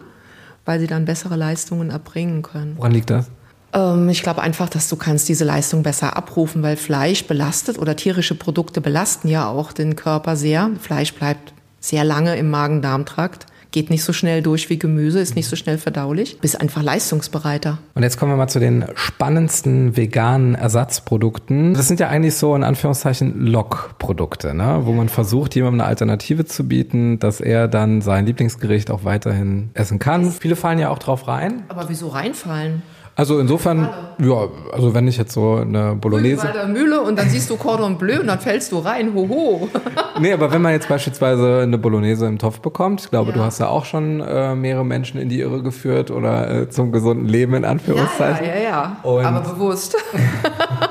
weil 0.64 0.80
sie 0.80 0.88
dann 0.88 1.04
bessere 1.04 1.36
Leistungen 1.36 1.90
erbringen 1.90 2.42
können. 2.42 2.76
Woran 2.76 2.92
liegt 2.92 3.10
das? 3.10 3.30
Ähm, 3.72 4.08
ich 4.08 4.22
glaube 4.22 4.42
einfach, 4.42 4.68
dass 4.68 4.88
du 4.88 4.96
kannst 4.96 5.28
diese 5.28 5.44
Leistung 5.44 5.84
besser 5.84 6.16
abrufen, 6.16 6.62
weil 6.62 6.76
Fleisch 6.76 7.24
belastet 7.26 7.78
oder 7.78 7.94
tierische 7.94 8.34
Produkte 8.34 8.80
belasten 8.80 9.28
ja 9.28 9.48
auch 9.48 9.72
den 9.72 9.94
Körper 9.94 10.34
sehr. 10.34 10.70
Fleisch 10.80 11.14
bleibt 11.14 11.54
sehr 11.78 12.04
lange 12.04 12.36
im 12.36 12.50
Magen-Darm-Trakt 12.50 13.46
geht 13.70 13.90
nicht 13.90 14.04
so 14.04 14.12
schnell 14.12 14.42
durch 14.42 14.70
wie 14.70 14.78
Gemüse, 14.78 15.20
ist 15.20 15.36
nicht 15.36 15.48
so 15.48 15.56
schnell 15.56 15.78
verdaulich, 15.78 16.38
bist 16.40 16.60
einfach 16.60 16.82
leistungsbereiter. 16.82 17.78
Und 17.94 18.02
jetzt 18.02 18.18
kommen 18.18 18.32
wir 18.32 18.36
mal 18.36 18.48
zu 18.48 18.60
den 18.60 18.84
spannendsten 18.94 19.96
veganen 19.96 20.54
Ersatzprodukten. 20.54 21.74
Das 21.74 21.88
sind 21.88 22.00
ja 22.00 22.08
eigentlich 22.08 22.34
so 22.34 22.54
in 22.54 22.64
Anführungszeichen 22.64 23.46
Lockprodukte, 23.46 24.54
ne? 24.54 24.80
wo 24.84 24.92
man 24.92 25.08
versucht, 25.08 25.54
jemandem 25.54 25.80
eine 25.80 25.88
Alternative 25.88 26.44
zu 26.44 26.66
bieten, 26.66 27.18
dass 27.18 27.40
er 27.40 27.68
dann 27.68 28.00
sein 28.00 28.26
Lieblingsgericht 28.26 28.90
auch 28.90 29.04
weiterhin 29.04 29.70
essen 29.74 29.98
kann. 29.98 30.30
Viele 30.30 30.56
fallen 30.56 30.78
ja 30.78 30.90
auch 30.90 30.98
drauf 30.98 31.28
rein. 31.28 31.62
Aber 31.68 31.88
wieso 31.88 32.08
reinfallen? 32.08 32.82
Also 33.16 33.38
insofern, 33.38 33.88
ja, 34.18 34.48
also 34.72 34.94
wenn 34.94 35.06
ich 35.06 35.18
jetzt 35.18 35.32
so 35.32 35.56
eine 35.56 35.94
Bolognese. 35.94 36.46
Bei 36.46 36.52
der 36.52 36.68
Mühle 36.68 37.02
und 37.02 37.18
dann 37.18 37.28
siehst 37.28 37.50
du 37.50 37.56
Cordon 37.56 37.98
Bleu 37.98 38.20
und 38.20 38.28
dann 38.28 38.40
fällst 38.40 38.72
du 38.72 38.78
rein, 38.78 39.12
hoho. 39.14 39.68
nee, 40.20 40.32
aber 40.32 40.52
wenn 40.52 40.62
man 40.62 40.72
jetzt 40.72 40.88
beispielsweise 40.88 41.60
eine 41.62 41.76
Bolognese 41.76 42.26
im 42.26 42.38
Topf 42.38 42.60
bekommt, 42.60 43.02
ich 43.02 43.10
glaube, 43.10 43.30
ja. 43.30 43.36
du 43.36 43.42
hast 43.42 43.58
ja 43.58 43.68
auch 43.68 43.84
schon 43.84 44.20
äh, 44.20 44.54
mehrere 44.54 44.86
Menschen 44.86 45.20
in 45.20 45.28
die 45.28 45.40
Irre 45.40 45.62
geführt 45.62 46.10
oder 46.10 46.62
äh, 46.62 46.70
zum 46.70 46.92
gesunden 46.92 47.28
Leben 47.28 47.54
in 47.54 47.64
Anführungszeichen. 47.64 48.46
Ja, 48.46 48.54
ja, 48.54 48.60
ja, 48.60 48.68
ja. 48.70 48.96
Und 49.02 49.24
aber 49.24 49.40
bewusst. 49.40 49.96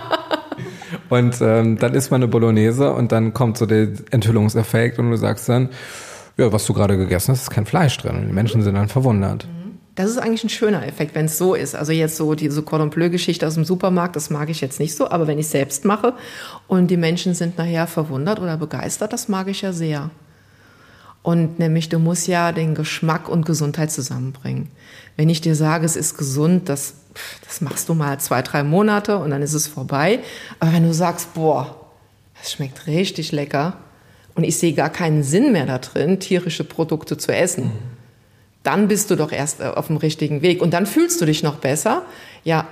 und 1.09 1.41
ähm, 1.41 1.77
dann 1.79 1.93
isst 1.93 2.11
man 2.11 2.21
eine 2.21 2.27
Bolognese 2.27 2.93
und 2.93 3.11
dann 3.11 3.33
kommt 3.33 3.57
so 3.57 3.65
der 3.65 3.87
Enthüllungseffekt 4.11 4.99
und 4.99 5.09
du 5.09 5.15
sagst 5.15 5.49
dann, 5.49 5.69
ja, 6.37 6.51
was 6.53 6.65
du 6.65 6.73
gerade 6.73 6.97
gegessen 6.97 7.31
hast, 7.31 7.41
ist 7.41 7.49
kein 7.49 7.65
Fleisch 7.65 7.97
drin. 7.97 8.17
Und 8.17 8.27
die 8.27 8.33
Menschen 8.33 8.61
sind 8.61 8.75
dann 8.75 8.87
verwundert. 8.87 9.47
Mhm. 9.47 9.58
Das 9.99 10.09
ist 10.09 10.17
eigentlich 10.17 10.45
ein 10.45 10.49
schöner 10.49 10.87
Effekt, 10.87 11.13
wenn 11.13 11.25
es 11.25 11.37
so 11.37 11.55
ist. 11.55 11.75
Also 11.75 11.91
jetzt 11.91 12.15
so 12.15 12.33
diese 12.33 12.63
Cordon 12.63 12.89
Bleu-Geschichte 12.89 13.45
aus 13.45 13.55
dem 13.55 13.65
Supermarkt, 13.65 14.15
das 14.15 14.29
mag 14.29 14.49
ich 14.49 14.61
jetzt 14.61 14.79
nicht 14.79 14.95
so, 14.95 15.09
aber 15.09 15.27
wenn 15.27 15.37
ich 15.37 15.49
selbst 15.49 15.83
mache 15.83 16.13
und 16.69 16.87
die 16.87 16.95
Menschen 16.95 17.33
sind 17.33 17.57
nachher 17.57 17.85
verwundert 17.85 18.39
oder 18.39 18.55
begeistert, 18.55 19.11
das 19.11 19.27
mag 19.27 19.49
ich 19.49 19.61
ja 19.61 19.73
sehr. 19.73 20.09
Und 21.21 21.59
nämlich, 21.59 21.89
du 21.89 21.99
musst 21.99 22.29
ja 22.29 22.53
den 22.53 22.75
Geschmack 22.75 23.27
und 23.27 23.45
Gesundheit 23.45 23.91
zusammenbringen. 23.91 24.71
Wenn 25.17 25.27
ich 25.27 25.41
dir 25.41 25.53
sage, 25.53 25.85
es 25.85 25.97
ist 25.97 26.17
gesund, 26.17 26.69
das, 26.69 26.93
das 27.45 27.59
machst 27.59 27.89
du 27.89 27.93
mal 27.93 28.21
zwei, 28.21 28.41
drei 28.41 28.63
Monate 28.63 29.17
und 29.17 29.31
dann 29.31 29.41
ist 29.41 29.53
es 29.53 29.67
vorbei. 29.67 30.19
Aber 30.61 30.71
wenn 30.71 30.83
du 30.83 30.93
sagst, 30.93 31.33
boah, 31.33 31.75
das 32.39 32.53
schmeckt 32.53 32.87
richtig 32.87 33.33
lecker 33.33 33.73
und 34.33 34.45
ich 34.45 34.57
sehe 34.57 34.71
gar 34.71 34.91
keinen 34.91 35.23
Sinn 35.23 35.51
mehr 35.51 35.65
da 35.65 35.77
drin, 35.77 36.21
tierische 36.21 36.63
Produkte 36.63 37.17
zu 37.17 37.35
essen. 37.35 37.65
Mhm 37.65 37.98
dann 38.69 38.87
bist 38.87 39.09
du 39.09 39.15
doch 39.15 39.31
erst 39.31 39.61
äh, 39.61 39.63
auf 39.63 39.87
dem 39.87 39.97
richtigen 39.97 40.43
Weg 40.43 40.61
und 40.61 40.75
dann 40.75 40.85
fühlst 40.85 41.19
du 41.19 41.25
dich 41.25 41.41
noch 41.41 41.55
besser. 41.55 42.03
Ja, 42.43 42.67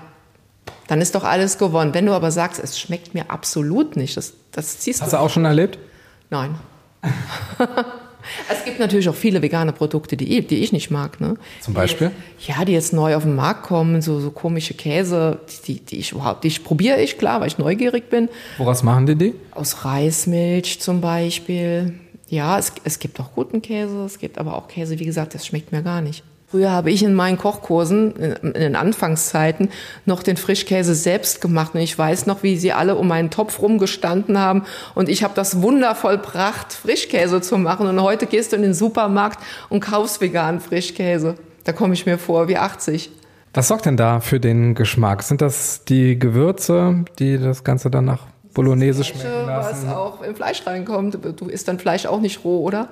dann 0.86 1.02
ist 1.02 1.16
doch 1.16 1.24
alles 1.24 1.58
gewonnen. 1.58 1.96
Wenn 1.96 2.06
du 2.06 2.14
aber 2.14 2.30
sagst, 2.30 2.62
es 2.64 2.80
schmeckt 2.80 3.16
mir 3.16 3.32
absolut 3.32 3.96
nicht, 3.96 4.16
das, 4.16 4.34
das 4.52 4.78
ziehst 4.78 5.02
Hast 5.02 5.12
du. 5.12 5.18
Hast 5.18 5.22
du 5.22 5.26
auch 5.26 5.30
schon 5.32 5.46
erlebt? 5.46 5.80
Nein. 6.30 6.56
es 8.50 8.64
gibt 8.64 8.80
natürlich 8.80 9.10
auch 9.10 9.16
viele 9.16 9.42
vegane 9.42 9.74
Produkte, 9.74 10.18
die, 10.18 10.46
die 10.46 10.58
ich 10.58 10.72
nicht 10.72 10.92
mag. 10.92 11.20
Ne? 11.20 11.38
Zum 11.62 11.74
Beispiel? 11.74 12.12
Die, 12.40 12.52
ja, 12.52 12.64
die 12.64 12.74
jetzt 12.74 12.94
neu 12.94 13.16
auf 13.16 13.24
den 13.24 13.36
Markt 13.36 13.64
kommen, 13.64 14.04
so, 14.04 14.20
so 14.20 14.30
komische 14.30 14.76
Käse, 14.76 15.40
die, 15.66 15.80
die 15.80 15.98
ich 15.98 16.12
überhaupt, 16.12 16.44
die 16.44 16.50
ich 16.50 16.64
probiere 16.64 17.02
ich, 17.02 17.18
klar, 17.18 17.42
weil 17.42 17.48
ich 17.48 17.58
neugierig 17.58 18.12
bin. 18.12 18.30
Woraus 18.60 18.84
machen 18.84 19.08
die 19.08 19.16
die? 19.16 19.34
Aus 19.50 19.84
Reismilch 19.84 20.80
zum 20.80 21.02
Beispiel. 21.02 21.96
Ja, 22.30 22.60
es, 22.60 22.74
es 22.84 23.00
gibt 23.00 23.20
auch 23.20 23.34
guten 23.34 23.62
Käse, 23.62 24.04
es 24.04 24.20
gibt 24.20 24.38
aber 24.38 24.56
auch 24.56 24.68
Käse, 24.68 25.00
wie 25.00 25.06
gesagt, 25.06 25.34
das 25.34 25.46
schmeckt 25.46 25.72
mir 25.72 25.82
gar 25.82 26.02
nicht. 26.02 26.24
Früher 26.50 26.72
habe 26.72 26.92
ich 26.92 27.04
in 27.04 27.14
meinen 27.14 27.38
Kochkursen 27.38 28.16
in 28.16 28.54
den 28.54 28.76
Anfangszeiten 28.78 29.70
noch 30.06 30.24
den 30.24 30.38
Frischkäse 30.38 30.96
selbst 30.96 31.42
gemacht 31.42 31.76
und 31.76 31.82
ich 31.82 31.98
weiß 31.98 32.26
noch, 32.26 32.42
wie 32.42 32.56
sie 32.56 32.72
alle 32.72 32.96
um 32.96 33.10
meinen 33.10 33.30
Topf 33.30 33.62
rumgestanden 33.62 34.38
haben 34.38 34.64
und 34.96 35.10
ich 35.10 35.24
habe 35.24 35.34
das 35.36 35.62
wundervoll 35.62 36.20
vollbracht, 36.20 36.72
Frischkäse 36.72 37.42
zu 37.42 37.58
machen 37.58 37.86
und 37.88 38.02
heute 38.02 38.28
gehst 38.28 38.54
du 38.54 38.56
in 38.56 38.62
den 38.62 38.74
Supermarkt 38.74 39.44
und 39.68 39.82
kaufst 39.82 40.22
veganen 40.22 40.62
Frischkäse. 40.62 41.36
Da 41.66 41.74
komme 41.74 41.94
ich 41.94 42.06
mir 42.06 42.18
vor 42.18 42.48
wie 42.48 42.56
80. 42.56 43.12
Was 43.54 43.68
sorgt 43.68 43.86
denn 43.86 43.98
da 43.98 44.22
für 44.22 44.40
den 44.40 44.74
Geschmack? 44.74 45.24
Sind 45.24 45.42
das 45.42 45.84
die 45.84 46.18
Gewürze, 46.18 47.04
die 47.20 47.38
das 47.38 47.66
Ganze 47.66 47.90
dann 47.90 48.06
nach 48.06 48.22
Bolognese 48.58 49.04
schmecken 49.04 49.46
lassen. 49.46 49.88
Was 49.88 49.96
auch 49.96 50.22
im 50.24 50.36
Fleisch 50.36 50.66
reinkommt. 50.66 51.20
Du 51.38 51.46
isst 51.46 51.68
dann 51.68 51.78
Fleisch 51.78 52.08
auch 52.08 52.20
nicht 52.20 52.44
roh, 52.44 52.64
oder? 52.64 52.90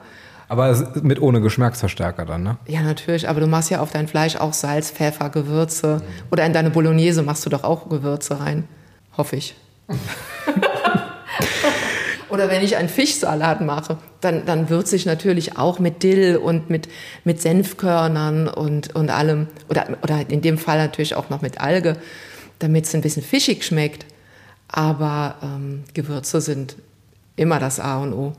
Aber 0.47 0.91
mit 1.01 1.19
ohne 1.19 1.41
Geschmacksverstärker 1.41 2.23
dann, 2.25 2.43
ne? 2.43 2.57
Ja, 2.67 2.81
natürlich, 2.81 3.27
aber 3.27 3.39
du 3.39 3.47
machst 3.47 3.71
ja 3.71 3.81
auf 3.81 3.91
dein 3.91 4.07
Fleisch 4.07 4.35
auch 4.35 4.53
Salz, 4.53 4.91
Pfeffer, 4.91 5.31
Gewürze. 5.31 6.03
Oder 6.31 6.45
in 6.45 6.53
deine 6.53 6.69
Bolognese 6.69 7.23
machst 7.23 7.47
du 7.47 7.49
doch 7.49 7.63
auch 7.63 7.89
Gewürze 7.89 8.39
rein. 8.39 8.67
Hoffe 9.17 9.37
ich. 9.37 9.55
Oder 12.29 12.49
wenn 12.49 12.63
ich 12.63 12.77
einen 12.77 12.89
Fischsalat 12.89 13.61
mache, 13.61 13.97
dann, 14.21 14.45
dann 14.45 14.69
würze 14.69 14.95
ich 14.95 15.07
natürlich 15.07 15.57
auch 15.57 15.79
mit 15.79 16.03
Dill 16.03 16.37
und 16.37 16.69
mit, 16.69 16.89
mit 17.23 17.41
Senfkörnern 17.41 18.47
und, 18.47 18.93
und 18.93 19.09
allem. 19.09 19.47
Oder, 19.69 19.87
oder 20.03 20.29
in 20.29 20.41
dem 20.41 20.59
Fall 20.59 20.77
natürlich 20.77 21.15
auch 21.15 21.29
noch 21.29 21.41
mit 21.41 21.59
Alge, 21.59 21.95
damit 22.59 22.85
es 22.85 22.93
ein 22.93 23.01
bisschen 23.01 23.23
fischig 23.23 23.63
schmeckt. 23.63 24.05
Aber 24.75 25.35
ähm, 25.41 25.85
Gewürze 25.93 26.41
sind 26.41 26.75
immer 27.37 27.59
das 27.59 27.79
A 27.79 27.97
und 27.99 28.13
O. 28.13 28.33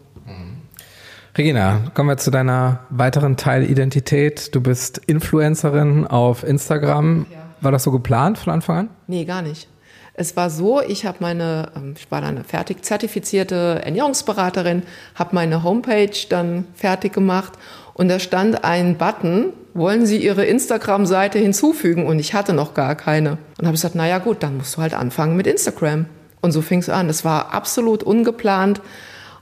Regina, 1.36 1.90
kommen 1.94 2.10
wir 2.10 2.18
zu 2.18 2.30
deiner 2.30 2.80
weiteren 2.90 3.36
Teilidentität. 3.36 4.54
Du 4.54 4.60
bist 4.60 4.98
Influencerin 5.06 6.06
auf 6.06 6.44
Instagram. 6.44 7.26
War 7.62 7.72
das 7.72 7.84
so 7.84 7.90
geplant 7.90 8.36
von 8.36 8.52
Anfang 8.52 8.76
an? 8.76 8.88
Nee, 9.06 9.24
gar 9.24 9.40
nicht. 9.40 9.68
Es 10.12 10.36
war 10.36 10.50
so, 10.50 10.80
ich 10.80 11.04
habe 11.04 11.18
meine, 11.20 11.70
ähm, 11.74 11.94
ich 11.96 12.10
war 12.10 12.20
dann 12.20 12.36
eine 12.36 12.44
fertig 12.44 12.84
zertifizierte 12.84 13.82
Ernährungsberaterin, 13.84 14.82
habe 15.14 15.34
meine 15.34 15.62
Homepage 15.62 16.16
dann 16.28 16.64
fertig 16.74 17.12
gemacht 17.12 17.52
und 17.92 18.08
da 18.08 18.18
stand 18.18 18.62
ein 18.62 18.96
Button, 18.96 19.54
wollen 19.72 20.04
Sie 20.04 20.22
Ihre 20.22 20.44
Instagram-Seite 20.44 21.38
hinzufügen? 21.38 22.06
Und 22.06 22.18
ich 22.18 22.34
hatte 22.34 22.54
noch 22.54 22.72
gar 22.72 22.94
keine. 22.94 23.38
Und 23.58 23.66
habe 23.66 23.72
gesagt, 23.72 23.94
naja 23.94 24.18
gut, 24.18 24.42
dann 24.42 24.56
musst 24.58 24.76
du 24.76 24.82
halt 24.82 24.94
anfangen 24.94 25.36
mit 25.36 25.46
Instagram. 25.46 26.06
Und 26.46 26.52
so 26.52 26.62
fing 26.62 26.78
es 26.78 26.88
an. 26.88 27.08
Es 27.08 27.24
war 27.24 27.52
absolut 27.52 28.02
ungeplant. 28.02 28.80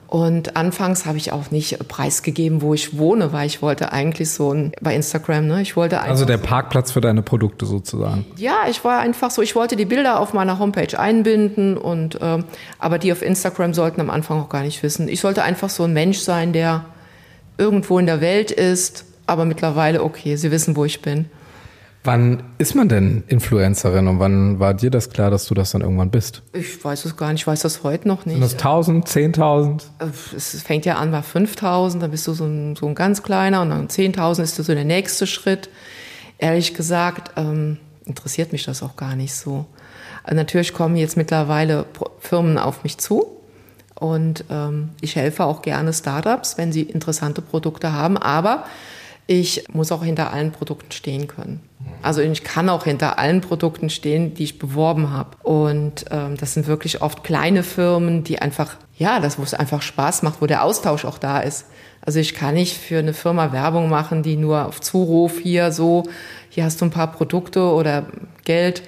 Und 0.08 0.56
anfangs 0.56 1.06
habe 1.06 1.18
ich 1.18 1.32
auch 1.32 1.50
nicht 1.50 1.88
preisgegeben, 1.88 2.62
wo 2.62 2.72
ich 2.72 2.96
wohne, 2.98 3.32
weil 3.32 3.46
ich 3.46 3.62
wollte 3.62 3.92
eigentlich 3.92 4.30
so 4.30 4.52
ein, 4.52 4.72
bei 4.80 4.94
Instagram, 4.94 5.46
ne, 5.46 5.60
ich 5.60 5.76
wollte 5.76 6.00
Also 6.00 6.24
der 6.24 6.38
Parkplatz 6.38 6.92
für 6.92 7.00
deine 7.00 7.22
Produkte 7.22 7.66
sozusagen. 7.66 8.24
ja, 8.36 8.58
ich 8.70 8.84
war 8.84 9.00
einfach 9.00 9.30
so, 9.30 9.42
ich 9.42 9.54
wollte 9.54 9.76
die 9.76 9.86
Bilder 9.86 10.20
auf 10.20 10.32
meiner 10.32 10.58
Homepage 10.58 10.98
einbinden 10.98 11.76
und 11.76 12.18
ähm, 12.22 12.44
aber 12.78 12.98
die 12.98 13.12
auf 13.12 13.22
Instagram 13.22 13.74
sollten 13.74 14.00
am 14.00 14.10
Anfang 14.10 14.40
auch 14.40 14.48
gar 14.48 14.62
nicht 14.62 14.82
wissen. 14.82 15.08
Ich 15.08 15.20
sollte 15.20 15.42
einfach 15.42 15.68
so 15.68 15.82
ein 15.84 15.92
Mensch 15.92 16.18
sein, 16.18 16.52
der 16.52 16.84
irgendwo 17.58 17.98
in 17.98 18.06
der 18.06 18.20
Welt 18.20 18.50
ist, 18.50 19.04
aber 19.26 19.44
mittlerweile 19.44 20.02
okay, 20.02 20.36
sie 20.36 20.50
wissen, 20.50 20.76
wo 20.76 20.84
ich 20.84 21.02
bin. 21.02 21.26
Wann 22.06 22.42
ist 22.58 22.74
man 22.74 22.90
denn 22.90 23.24
Influencerin 23.28 24.08
und 24.08 24.18
wann 24.18 24.58
war 24.60 24.74
dir 24.74 24.90
das 24.90 25.08
klar, 25.08 25.30
dass 25.30 25.46
du 25.46 25.54
das 25.54 25.70
dann 25.70 25.80
irgendwann 25.80 26.10
bist? 26.10 26.42
Ich 26.52 26.84
weiß 26.84 27.06
es 27.06 27.16
gar 27.16 27.32
nicht, 27.32 27.40
ich 27.40 27.46
weiß 27.46 27.62
das 27.62 27.82
heute 27.82 28.06
noch 28.06 28.24
Sind 28.24 28.40
das 28.42 28.52
nicht. 28.52 28.64
1000, 28.64 29.08
10.000? 29.08 29.82
Äh, 30.00 30.06
Es 30.36 30.62
fängt 30.62 30.84
ja 30.84 30.96
an 30.96 31.10
bei 31.10 31.22
5000, 31.22 32.02
dann 32.02 32.10
bist 32.10 32.26
du 32.26 32.34
so 32.34 32.44
ein, 32.44 32.76
so 32.76 32.86
ein 32.86 32.94
ganz 32.94 33.22
kleiner 33.22 33.62
und 33.62 33.70
dann 33.70 33.88
10.000 33.88 34.42
ist 34.42 34.56
so 34.56 34.74
der 34.74 34.84
nächste 34.84 35.26
Schritt. 35.26 35.70
Ehrlich 36.36 36.74
gesagt, 36.74 37.30
ähm, 37.36 37.78
interessiert 38.04 38.52
mich 38.52 38.64
das 38.64 38.82
auch 38.82 38.96
gar 38.96 39.16
nicht 39.16 39.34
so. 39.34 39.64
Also 40.24 40.36
natürlich 40.36 40.74
kommen 40.74 40.96
jetzt 40.96 41.16
mittlerweile 41.16 41.86
Firmen 42.20 42.58
auf 42.58 42.84
mich 42.84 42.98
zu 42.98 43.28
und 43.94 44.44
ähm, 44.50 44.90
ich 45.00 45.16
helfe 45.16 45.44
auch 45.44 45.62
gerne 45.62 45.94
Startups, 45.94 46.58
wenn 46.58 46.70
sie 46.70 46.82
interessante 46.82 47.40
Produkte 47.40 47.92
haben, 47.92 48.18
aber 48.18 48.64
ich 49.26 49.64
muss 49.72 49.90
auch 49.92 50.04
hinter 50.04 50.32
allen 50.32 50.52
Produkten 50.52 50.90
stehen 50.92 51.28
können. 51.28 51.60
Also 52.02 52.20
ich 52.20 52.44
kann 52.44 52.68
auch 52.68 52.84
hinter 52.84 53.18
allen 53.18 53.40
Produkten 53.40 53.88
stehen, 53.88 54.34
die 54.34 54.44
ich 54.44 54.58
beworben 54.58 55.10
habe. 55.10 55.36
Und 55.42 56.04
ähm, 56.10 56.36
das 56.36 56.54
sind 56.54 56.66
wirklich 56.66 57.00
oft 57.00 57.24
kleine 57.24 57.62
Firmen, 57.62 58.24
die 58.24 58.40
einfach, 58.40 58.76
ja, 58.98 59.20
das, 59.20 59.38
wo 59.38 59.42
es 59.42 59.54
einfach 59.54 59.80
Spaß 59.80 60.22
macht, 60.22 60.42
wo 60.42 60.46
der 60.46 60.64
Austausch 60.64 61.04
auch 61.04 61.18
da 61.18 61.40
ist. 61.40 61.66
Also 62.02 62.18
ich 62.18 62.34
kann 62.34 62.54
nicht 62.54 62.76
für 62.76 62.98
eine 62.98 63.14
Firma 63.14 63.52
Werbung 63.52 63.88
machen, 63.88 64.22
die 64.22 64.36
nur 64.36 64.66
auf 64.66 64.80
Zuruf 64.82 65.38
hier 65.38 65.72
so, 65.72 66.02
hier 66.50 66.64
hast 66.64 66.80
du 66.80 66.84
ein 66.84 66.90
paar 66.90 67.10
Produkte 67.10 67.62
oder 67.62 68.06
Geld. 68.44 68.82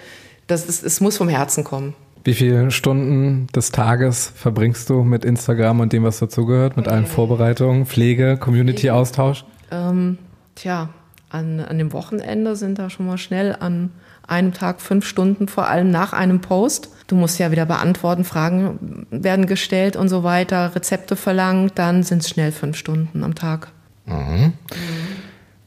Das 0.46 0.66
ist, 0.66 0.84
es 0.84 1.00
muss 1.00 1.16
vom 1.16 1.28
Herzen 1.28 1.64
kommen. 1.64 1.94
Wie 2.24 2.34
viele 2.34 2.70
Stunden 2.70 3.46
des 3.54 3.70
Tages 3.72 4.32
verbringst 4.34 4.90
du 4.90 5.04
mit 5.04 5.24
Instagram 5.24 5.80
und 5.80 5.92
dem, 5.92 6.04
was 6.04 6.18
dazugehört, 6.18 6.76
mit 6.76 6.88
allen 6.88 7.06
Vorbereitungen, 7.06 7.86
Pflege, 7.86 8.36
Community-Austausch? 8.36 9.44
Ähm, 9.70 10.18
tja, 10.56 10.88
an, 11.30 11.60
an 11.60 11.78
dem 11.78 11.92
Wochenende 11.92 12.56
sind 12.56 12.78
da 12.78 12.90
schon 12.90 13.06
mal 13.06 13.18
schnell 13.18 13.56
an 13.58 13.90
einem 14.26 14.52
Tag 14.52 14.80
fünf 14.80 15.06
Stunden, 15.06 15.46
vor 15.46 15.68
allem 15.68 15.90
nach 15.90 16.12
einem 16.12 16.40
Post. 16.40 16.88
Du 17.06 17.14
musst 17.14 17.38
ja 17.38 17.52
wieder 17.52 17.66
beantworten, 17.66 18.24
Fragen 18.24 19.06
werden 19.10 19.46
gestellt 19.46 19.94
und 19.96 20.08
so 20.08 20.24
weiter, 20.24 20.74
Rezepte 20.74 21.14
verlangt, 21.14 21.72
dann 21.78 22.02
sind 22.02 22.22
es 22.22 22.28
schnell 22.28 22.50
fünf 22.50 22.76
Stunden 22.76 23.22
am 23.22 23.34
Tag. 23.36 23.68
Mhm. 24.06 24.52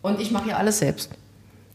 Und 0.01 0.19
ich 0.19 0.31
mache 0.31 0.49
ja 0.49 0.57
alles 0.57 0.79
selbst. 0.79 1.11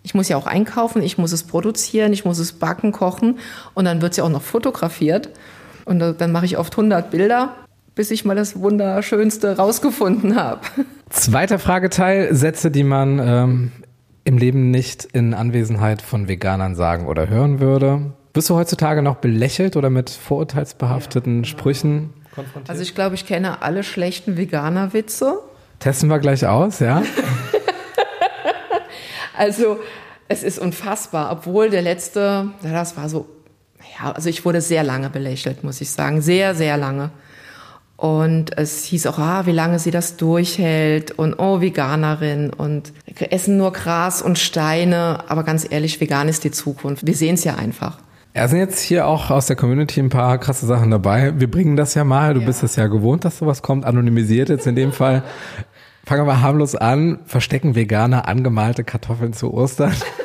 Ich 0.02 0.14
muss 0.14 0.28
ja 0.28 0.36
auch 0.36 0.46
einkaufen, 0.46 1.02
ich 1.02 1.16
muss 1.16 1.32
es 1.32 1.44
produzieren, 1.44 2.12
ich 2.12 2.26
muss 2.26 2.38
es 2.38 2.52
backen, 2.52 2.92
kochen 2.92 3.38
und 3.72 3.86
dann 3.86 4.02
wird 4.02 4.12
es 4.12 4.16
ja 4.18 4.24
auch 4.24 4.28
noch 4.30 4.42
fotografiert. 4.42 5.30
Und 5.86 5.98
da- 5.98 6.12
dann 6.12 6.32
mache 6.32 6.44
ich 6.44 6.58
oft 6.58 6.76
100 6.76 7.10
Bilder, 7.10 7.54
bis 7.94 8.10
ich 8.10 8.24
mal 8.24 8.34
das 8.34 8.58
Wunderschönste 8.58 9.56
rausgefunden 9.56 10.36
habe. 10.36 10.60
Zweiter 11.10 11.58
Frageteil, 11.58 12.34
Sätze, 12.34 12.70
die 12.70 12.84
man 12.84 13.18
ähm, 13.18 13.72
im 14.24 14.38
Leben 14.38 14.70
nicht 14.70 15.04
in 15.04 15.34
Anwesenheit 15.34 16.02
von 16.02 16.28
Veganern 16.28 16.74
sagen 16.74 17.06
oder 17.06 17.28
hören 17.28 17.60
würde. 17.60 18.12
Wirst 18.32 18.50
du 18.50 18.56
heutzutage 18.56 19.02
noch 19.02 19.16
belächelt 19.16 19.76
oder 19.76 19.90
mit 19.90 20.10
vorurteilsbehafteten 20.10 21.44
Sprüchen 21.44 22.14
konfrontiert? 22.34 22.70
Also 22.70 22.82
ich 22.82 22.94
glaube, 22.94 23.14
ich 23.14 23.26
kenne 23.26 23.62
alle 23.62 23.84
schlechten 23.84 24.36
Veganer-Witze. 24.36 25.38
Testen 25.78 26.08
wir 26.08 26.18
gleich 26.18 26.46
aus, 26.46 26.80
ja? 26.80 27.02
Also 29.36 29.78
es 30.28 30.42
ist 30.42 30.58
unfassbar, 30.58 31.30
obwohl 31.32 31.68
der 31.70 31.82
letzte, 31.82 32.48
ja, 32.62 32.72
das 32.72 32.96
war 32.96 33.08
so, 33.08 33.26
ja, 33.98 34.12
also 34.12 34.28
ich 34.28 34.44
wurde 34.44 34.60
sehr 34.60 34.84
lange 34.84 35.10
belächelt, 35.10 35.64
muss 35.64 35.80
ich 35.80 35.90
sagen, 35.90 36.22
sehr, 36.22 36.54
sehr 36.54 36.76
lange. 36.76 37.10
Und 37.96 38.58
es 38.58 38.84
hieß 38.84 39.06
auch, 39.06 39.18
ah, 39.18 39.46
wie 39.46 39.52
lange 39.52 39.78
sie 39.78 39.90
das 39.90 40.16
durchhält 40.16 41.12
und 41.12 41.38
oh, 41.38 41.60
Veganerin 41.60 42.50
und 42.50 42.92
essen 43.30 43.56
nur 43.56 43.72
Gras 43.72 44.20
und 44.20 44.38
Steine. 44.38 45.24
Aber 45.28 45.44
ganz 45.44 45.66
ehrlich, 45.70 46.00
vegan 46.00 46.28
ist 46.28 46.44
die 46.44 46.50
Zukunft. 46.50 47.06
Wir 47.06 47.14
sehen 47.14 47.34
es 47.34 47.44
ja 47.44 47.54
einfach. 47.54 47.98
Ja, 48.34 48.48
sind 48.48 48.58
jetzt 48.58 48.80
hier 48.80 49.06
auch 49.06 49.30
aus 49.30 49.46
der 49.46 49.54
Community 49.54 50.00
ein 50.00 50.08
paar 50.08 50.38
krasse 50.38 50.66
Sachen 50.66 50.90
dabei. 50.90 51.38
Wir 51.38 51.48
bringen 51.48 51.76
das 51.76 51.94
ja 51.94 52.02
mal, 52.02 52.34
du 52.34 52.44
bist 52.44 52.64
es 52.64 52.74
ja 52.74 52.88
gewohnt, 52.88 53.24
dass 53.24 53.38
sowas 53.38 53.62
kommt, 53.62 53.84
anonymisiert 53.84 54.48
jetzt 54.48 54.66
in 54.66 54.74
dem 54.74 54.90
Fall. 54.90 55.22
Fangen 56.04 56.26
wir 56.26 56.42
harmlos 56.42 56.74
an. 56.74 57.20
Verstecken 57.26 57.76
Veganer 57.76 58.26
angemalte 58.26 58.82
Kartoffeln 58.82 59.34
zu 59.34 59.54
Ostern? 59.54 59.94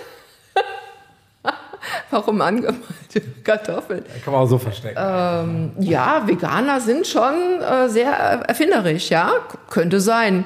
Warum 2.12 2.42
angemalte 2.42 3.22
Kartoffeln? 3.44 4.04
Kann 4.24 4.34
man 4.34 4.42
auch 4.44 4.48
so 4.48 4.58
verstecken. 4.58 5.74
Ja, 5.80 6.24
Veganer 6.26 6.80
sind 6.82 7.06
schon 7.06 7.34
äh, 7.62 7.88
sehr 7.90 8.12
erfinderisch, 8.12 9.10
ja, 9.10 9.32
K 9.50 9.58
könnte 9.70 10.00
sein. 10.00 10.46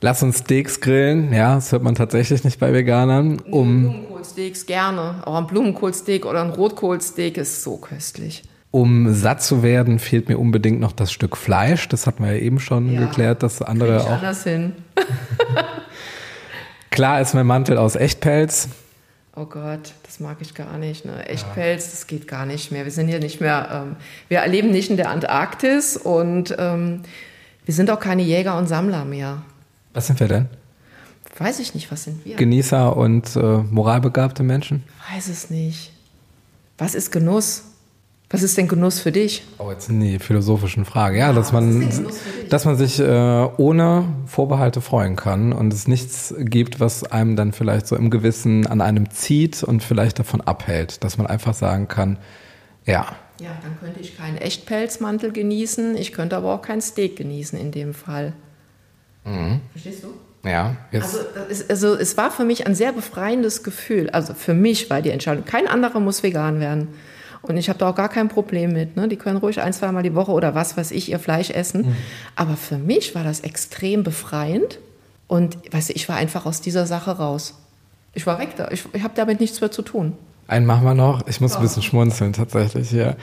Lass 0.00 0.22
uns 0.22 0.38
Steaks 0.40 0.80
grillen. 0.80 1.32
Ja, 1.32 1.54
das 1.56 1.70
hört 1.70 1.82
man 1.82 1.94
tatsächlich 1.94 2.42
nicht 2.44 2.58
bei 2.58 2.72
Veganern. 2.72 3.38
Um, 3.50 3.82
Blumenkohlsteaks 3.82 4.66
gerne. 4.66 5.22
Auch 5.24 5.36
ein 5.36 5.46
Blumenkohlsteak 5.46 6.26
oder 6.26 6.42
ein 6.42 6.50
Rotkohlsteak 6.50 7.36
ist 7.36 7.62
so 7.62 7.76
köstlich. 7.76 8.42
um 8.72 9.12
satt 9.14 9.42
zu 9.42 9.62
werden, 9.62 9.98
fehlt 9.98 10.28
mir 10.28 10.38
unbedingt 10.38 10.80
noch 10.80 10.92
das 10.92 11.12
Stück 11.12 11.36
Fleisch. 11.36 11.88
Das 11.88 12.06
hatten 12.08 12.24
wir 12.24 12.32
ja 12.32 12.38
eben 12.40 12.58
schon 12.58 12.90
Ja. 12.90 13.00
geklärt, 13.02 13.42
dass 13.44 13.60
andere 13.62 13.98
Ich 13.98 14.02
auch. 14.02 14.10
anders 14.12 14.42
hin. 14.44 14.72
Klar 16.90 17.20
ist 17.20 17.34
mein 17.34 17.46
Mantel 17.46 17.78
aus 17.78 17.94
Echtpelz. 17.96 18.68
Oh 19.34 19.46
Gott, 19.46 19.94
das 20.02 20.20
mag 20.20 20.38
ich 20.40 20.54
gar 20.54 20.76
nicht. 20.76 21.06
Ne? 21.06 21.26
Echtpelz, 21.26 21.90
das 21.90 22.06
geht 22.06 22.28
gar 22.28 22.44
nicht 22.44 22.70
mehr. 22.70 22.84
Wir 22.84 22.92
sind 22.92 23.08
hier 23.08 23.18
nicht 23.18 23.40
mehr, 23.40 23.68
ähm, 23.86 23.96
wir 24.28 24.40
erleben 24.40 24.70
nicht 24.70 24.90
in 24.90 24.98
der 24.98 25.08
Antarktis 25.08 25.96
und 25.96 26.54
ähm, 26.58 27.02
wir 27.64 27.72
sind 27.72 27.90
auch 27.90 27.98
keine 27.98 28.22
Jäger 28.22 28.58
und 28.58 28.66
Sammler 28.66 29.06
mehr. 29.06 29.42
Was 29.94 30.06
sind 30.06 30.20
wir 30.20 30.28
denn? 30.28 30.48
Weiß 31.38 31.60
ich 31.60 31.74
nicht, 31.74 31.90
was 31.90 32.04
sind 32.04 32.24
wir? 32.26 32.36
Genießer 32.36 32.94
und 32.94 33.34
äh, 33.36 33.40
moralbegabte 33.40 34.42
Menschen? 34.42 34.82
Weiß 35.10 35.28
es 35.28 35.48
nicht. 35.48 35.92
Was 36.76 36.94
ist 36.94 37.10
Genuss? 37.10 37.64
Was 38.32 38.42
ist 38.42 38.56
denn 38.56 38.66
Genuss 38.66 38.98
für 38.98 39.12
dich? 39.12 39.42
Oh, 39.58 39.70
jetzt 39.70 39.86
sind 39.86 40.00
die 40.00 40.18
philosophischen 40.18 40.86
Fragen. 40.86 41.18
Ja, 41.18 41.34
dass 41.34 41.52
man, 41.52 41.82
für 41.82 42.40
dich? 42.40 42.48
dass 42.48 42.64
man 42.64 42.76
sich 42.76 42.98
äh, 42.98 43.48
ohne 43.58 44.06
Vorbehalte 44.26 44.80
freuen 44.80 45.16
kann 45.16 45.52
und 45.52 45.72
es 45.72 45.86
nichts 45.86 46.34
gibt, 46.38 46.80
was 46.80 47.04
einem 47.04 47.36
dann 47.36 47.52
vielleicht 47.52 47.86
so 47.86 47.94
im 47.94 48.08
Gewissen 48.10 48.66
an 48.66 48.80
einem 48.80 49.10
zieht 49.10 49.62
und 49.62 49.84
vielleicht 49.84 50.18
davon 50.18 50.40
abhält. 50.40 51.04
Dass 51.04 51.18
man 51.18 51.26
einfach 51.26 51.52
sagen 51.52 51.88
kann, 51.88 52.18
ja, 52.86 53.06
Ja, 53.38 53.50
dann 53.62 53.78
könnte 53.80 54.00
ich 54.00 54.16
keinen 54.16 54.38
Echtpelzmantel 54.38 55.32
genießen, 55.32 55.96
ich 55.96 56.12
könnte 56.12 56.36
aber 56.36 56.54
auch 56.54 56.62
kein 56.62 56.80
Steak 56.80 57.16
genießen 57.16 57.58
in 57.58 57.70
dem 57.70 57.92
Fall. 57.92 58.32
Verstehst 59.72 60.02
du? 60.02 60.48
ja. 60.48 60.76
Also, 60.92 61.18
ist, 61.48 61.70
also 61.70 61.94
es 61.94 62.16
war 62.16 62.30
für 62.30 62.44
mich 62.44 62.66
ein 62.66 62.74
sehr 62.74 62.92
befreiendes 62.92 63.62
Gefühl. 63.62 64.10
Also 64.10 64.34
für 64.34 64.54
mich 64.54 64.90
war 64.90 65.02
die 65.02 65.10
Entscheidung, 65.10 65.44
kein 65.44 65.68
anderer 65.68 66.00
muss 66.00 66.22
vegan 66.22 66.58
werden. 66.60 66.88
Und 67.42 67.56
ich 67.56 67.68
habe 67.68 67.78
da 67.78 67.90
auch 67.90 67.94
gar 67.94 68.08
kein 68.08 68.28
Problem 68.28 68.72
mit. 68.72 68.96
Ne? 68.96 69.08
Die 69.08 69.16
können 69.16 69.36
ruhig 69.38 69.60
ein, 69.60 69.72
zweimal 69.72 70.02
die 70.02 70.14
Woche 70.14 70.30
oder 70.30 70.54
was 70.54 70.76
weiß 70.76 70.92
ich, 70.92 71.10
ihr 71.10 71.18
Fleisch 71.18 71.50
essen. 71.50 71.96
Aber 72.36 72.56
für 72.56 72.78
mich 72.78 73.14
war 73.14 73.24
das 73.24 73.40
extrem 73.40 74.04
befreiend, 74.04 74.78
Und 75.26 75.56
weißt 75.72 75.88
du, 75.88 75.92
ich 75.94 76.08
war 76.08 76.16
einfach 76.16 76.46
aus 76.46 76.60
dieser 76.60 76.86
Sache 76.86 77.10
raus. 77.12 77.54
Ich 78.14 78.26
war 78.26 78.38
weg 78.38 78.50
da. 78.56 78.68
Ich, 78.70 78.84
ich 78.92 79.02
habe 79.02 79.14
damit 79.16 79.40
nichts 79.40 79.60
mehr 79.60 79.70
zu 79.70 79.82
tun. 79.82 80.12
Einen 80.46 80.66
machen 80.66 80.84
wir 80.84 80.94
noch. 80.94 81.26
Ich 81.26 81.40
muss 81.40 81.56
ein 81.56 81.62
bisschen 81.62 81.82
schmunzeln 81.82 82.32
tatsächlich 82.32 82.90
hier. 82.90 83.16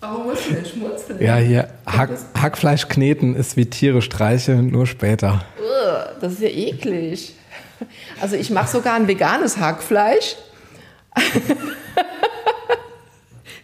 Warum 0.00 0.26
musst 0.26 0.48
du 0.48 0.54
denn 0.54 0.64
schmunzeln? 0.64 1.22
Ja, 1.22 1.36
hier. 1.36 1.68
Hack, 1.86 2.10
Hackfleisch 2.40 2.88
kneten 2.88 3.34
ist 3.36 3.56
wie 3.56 3.66
Tiere 3.66 4.02
streicheln, 4.02 4.68
nur 4.68 4.86
später. 4.86 5.44
Ugh, 5.58 6.16
Das 6.20 6.32
ist 6.34 6.42
ja 6.42 6.48
eklig. 6.48 7.34
Also 8.20 8.36
ich 8.36 8.50
mache 8.50 8.68
sogar 8.68 8.94
ein 8.94 9.06
veganes 9.06 9.58
Hackfleisch. 9.58 10.36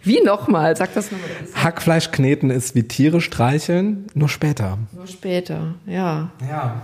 Wie 0.05 0.21
nochmal? 0.21 0.77
Sag 0.77 0.95
das 0.95 1.11
nochmal. 1.11 1.29
Hackfleisch 1.55 2.11
kneten 2.11 2.51
ist 2.51 2.75
wie 2.75 2.83
Tiere 2.83 3.21
streicheln, 3.21 4.07
nur 4.15 4.29
später. 4.29 4.79
Nur 4.93 5.07
später, 5.07 5.75
ja. 5.87 6.31
Ja. 6.49 6.83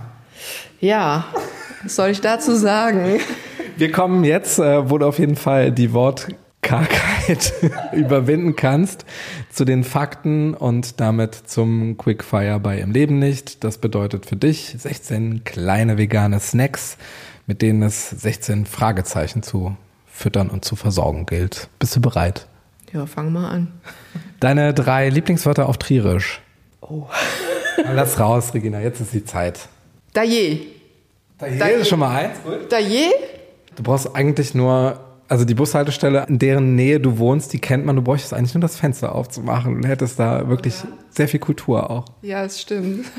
Ja, 0.79 1.25
was 1.83 1.95
soll 1.95 2.09
ich 2.09 2.21
dazu 2.21 2.55
sagen? 2.55 3.19
Wir 3.77 3.91
kommen 3.91 4.23
jetzt, 4.23 4.59
äh, 4.59 4.89
wo 4.89 4.97
du 4.97 5.05
auf 5.05 5.19
jeden 5.19 5.35
Fall 5.35 5.71
die 5.71 5.93
Wortkargheit 5.93 7.53
überwinden 7.91 8.55
kannst, 8.55 9.05
zu 9.51 9.65
den 9.65 9.83
Fakten 9.83 10.53
und 10.53 10.99
damit 11.01 11.35
zum 11.35 11.97
Quickfire 11.97 12.59
bei 12.59 12.79
Im 12.79 12.91
Leben 12.91 13.19
nicht. 13.19 13.63
Das 13.63 13.77
bedeutet 13.77 14.25
für 14.25 14.37
dich 14.37 14.75
16 14.77 15.43
kleine 15.43 15.97
vegane 15.97 16.39
Snacks, 16.39 16.97
mit 17.47 17.61
denen 17.61 17.83
es 17.83 18.09
16 18.09 18.65
Fragezeichen 18.65 19.43
zu 19.43 19.75
füttern 20.07 20.49
und 20.49 20.65
zu 20.65 20.75
versorgen 20.75 21.25
gilt. 21.25 21.69
Bist 21.79 21.95
du 21.95 22.01
bereit? 22.01 22.48
Ja, 22.93 23.05
fang 23.05 23.31
mal 23.31 23.49
an. 23.49 23.71
Deine 24.39 24.73
drei 24.73 25.09
Lieblingswörter 25.09 25.69
auf 25.69 25.77
Trierisch. 25.77 26.41
Oh. 26.81 27.07
Lass 27.93 28.19
raus, 28.19 28.53
Regina, 28.53 28.79
jetzt 28.79 28.99
ist 28.99 29.13
die 29.13 29.23
Zeit. 29.23 29.67
Daje. 30.13 30.59
Da 31.37 31.45
hier 31.47 31.77
ist 31.77 31.87
schon 31.87 31.99
mal 31.99 32.15
eins. 32.15 32.37
Gut. 32.43 32.71
Daje? 32.71 33.09
Du 33.75 33.83
brauchst 33.83 34.13
eigentlich 34.15 34.53
nur, 34.55 34.99
also 35.27 35.45
die 35.45 35.53
Bushaltestelle, 35.53 36.25
in 36.27 36.39
deren 36.39 36.75
Nähe 36.75 36.99
du 36.99 37.17
wohnst, 37.17 37.53
die 37.53 37.59
kennt 37.59 37.85
man. 37.85 37.95
Du 37.95 38.01
bräuchtest 38.01 38.33
eigentlich 38.33 38.53
nur 38.53 38.61
das 38.61 38.75
Fenster 38.75 39.15
aufzumachen 39.15 39.75
und 39.75 39.85
hättest 39.85 40.19
da 40.19 40.49
wirklich 40.49 40.75
sehr 41.11 41.27
viel 41.27 41.39
Kultur 41.39 41.89
auch. 41.89 42.05
Ja, 42.21 42.43
es 42.43 42.61
stimmt. 42.61 43.05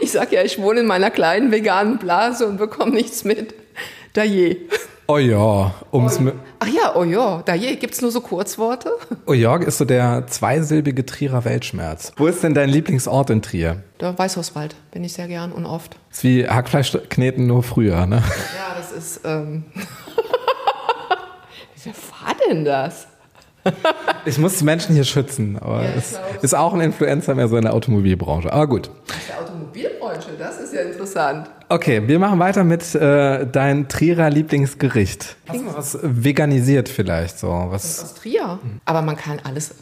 Ich 0.00 0.10
sag 0.10 0.32
ja, 0.32 0.42
ich 0.42 0.60
wohne 0.60 0.80
in 0.80 0.86
meiner 0.86 1.10
kleinen 1.10 1.52
veganen 1.52 1.98
Blase 1.98 2.46
und 2.46 2.56
bekomme 2.56 2.92
nichts 2.92 3.22
mit. 3.24 3.54
Daje. 4.14 4.56
Oh 5.08 5.18
ja, 5.18 5.72
ums 5.92 6.18
Mi- 6.18 6.32
Ach 6.58 6.66
ja, 6.66 6.96
oh 6.96 7.04
ja, 7.04 7.40
Daje. 7.44 7.76
Gibt's 7.76 8.02
nur 8.02 8.10
so 8.10 8.20
Kurzworte? 8.20 8.90
Oh 9.26 9.32
ja, 9.34 9.56
ist 9.58 9.78
so 9.78 9.84
der 9.84 10.26
zweisilbige 10.26 11.06
Trierer 11.06 11.44
Weltschmerz. 11.44 12.10
Wo 12.16 12.26
ist 12.26 12.42
denn 12.42 12.54
dein 12.54 12.68
Lieblingsort 12.68 13.30
in 13.30 13.40
Trier? 13.40 13.82
Der 14.00 14.18
Weißhauswald 14.18 14.74
bin 14.90 15.04
ich 15.04 15.12
sehr 15.12 15.28
gern 15.28 15.52
und 15.52 15.64
oft. 15.64 15.96
Ist 16.10 16.24
wie 16.24 16.48
Hackfleisch 16.48 16.96
kneten 17.08 17.46
nur 17.46 17.62
früher, 17.62 18.06
ne? 18.06 18.16
Ja, 18.56 18.74
das 18.76 18.90
ist. 18.90 19.20
Ähm 19.24 19.64
Wer 21.84 21.92
war 21.92 22.34
denn 22.48 22.64
das? 22.64 23.06
Ich 24.24 24.38
muss 24.38 24.58
die 24.58 24.64
Menschen 24.64 24.94
hier 24.94 25.04
schützen, 25.04 25.56
aber 25.60 25.84
Ja, 25.84 25.90
es 25.96 26.18
ist 26.42 26.54
auch 26.54 26.74
ein 26.74 26.80
Influencer 26.80 27.34
mehr 27.34 27.46
so 27.48 27.56
in 27.56 27.62
der 27.62 27.74
Automobilbranche. 27.74 28.52
Aber 28.52 28.66
gut. 28.66 28.90
Der 29.28 29.40
Automobilbranche, 29.40 30.30
das 30.36 30.58
ist 30.58 30.74
ja 30.74 30.80
interessant. 30.80 31.48
Okay, 31.68 32.02
wir 32.06 32.18
machen 32.18 32.38
weiter 32.40 32.64
mit 32.64 32.94
äh, 32.94 33.46
dein 33.46 33.88
Trierer 33.88 34.30
Lieblingsgericht. 34.30 35.36
Hast 35.48 35.60
du 35.60 35.74
was 35.74 35.98
veganisiert 36.02 36.88
vielleicht 36.88 37.38
so? 37.38 37.48
Was? 37.70 38.02
Aus 38.02 38.14
Trier. 38.14 38.58
Aber 38.84 39.02
man 39.02 39.16
kann 39.16 39.38
alles 39.44 39.74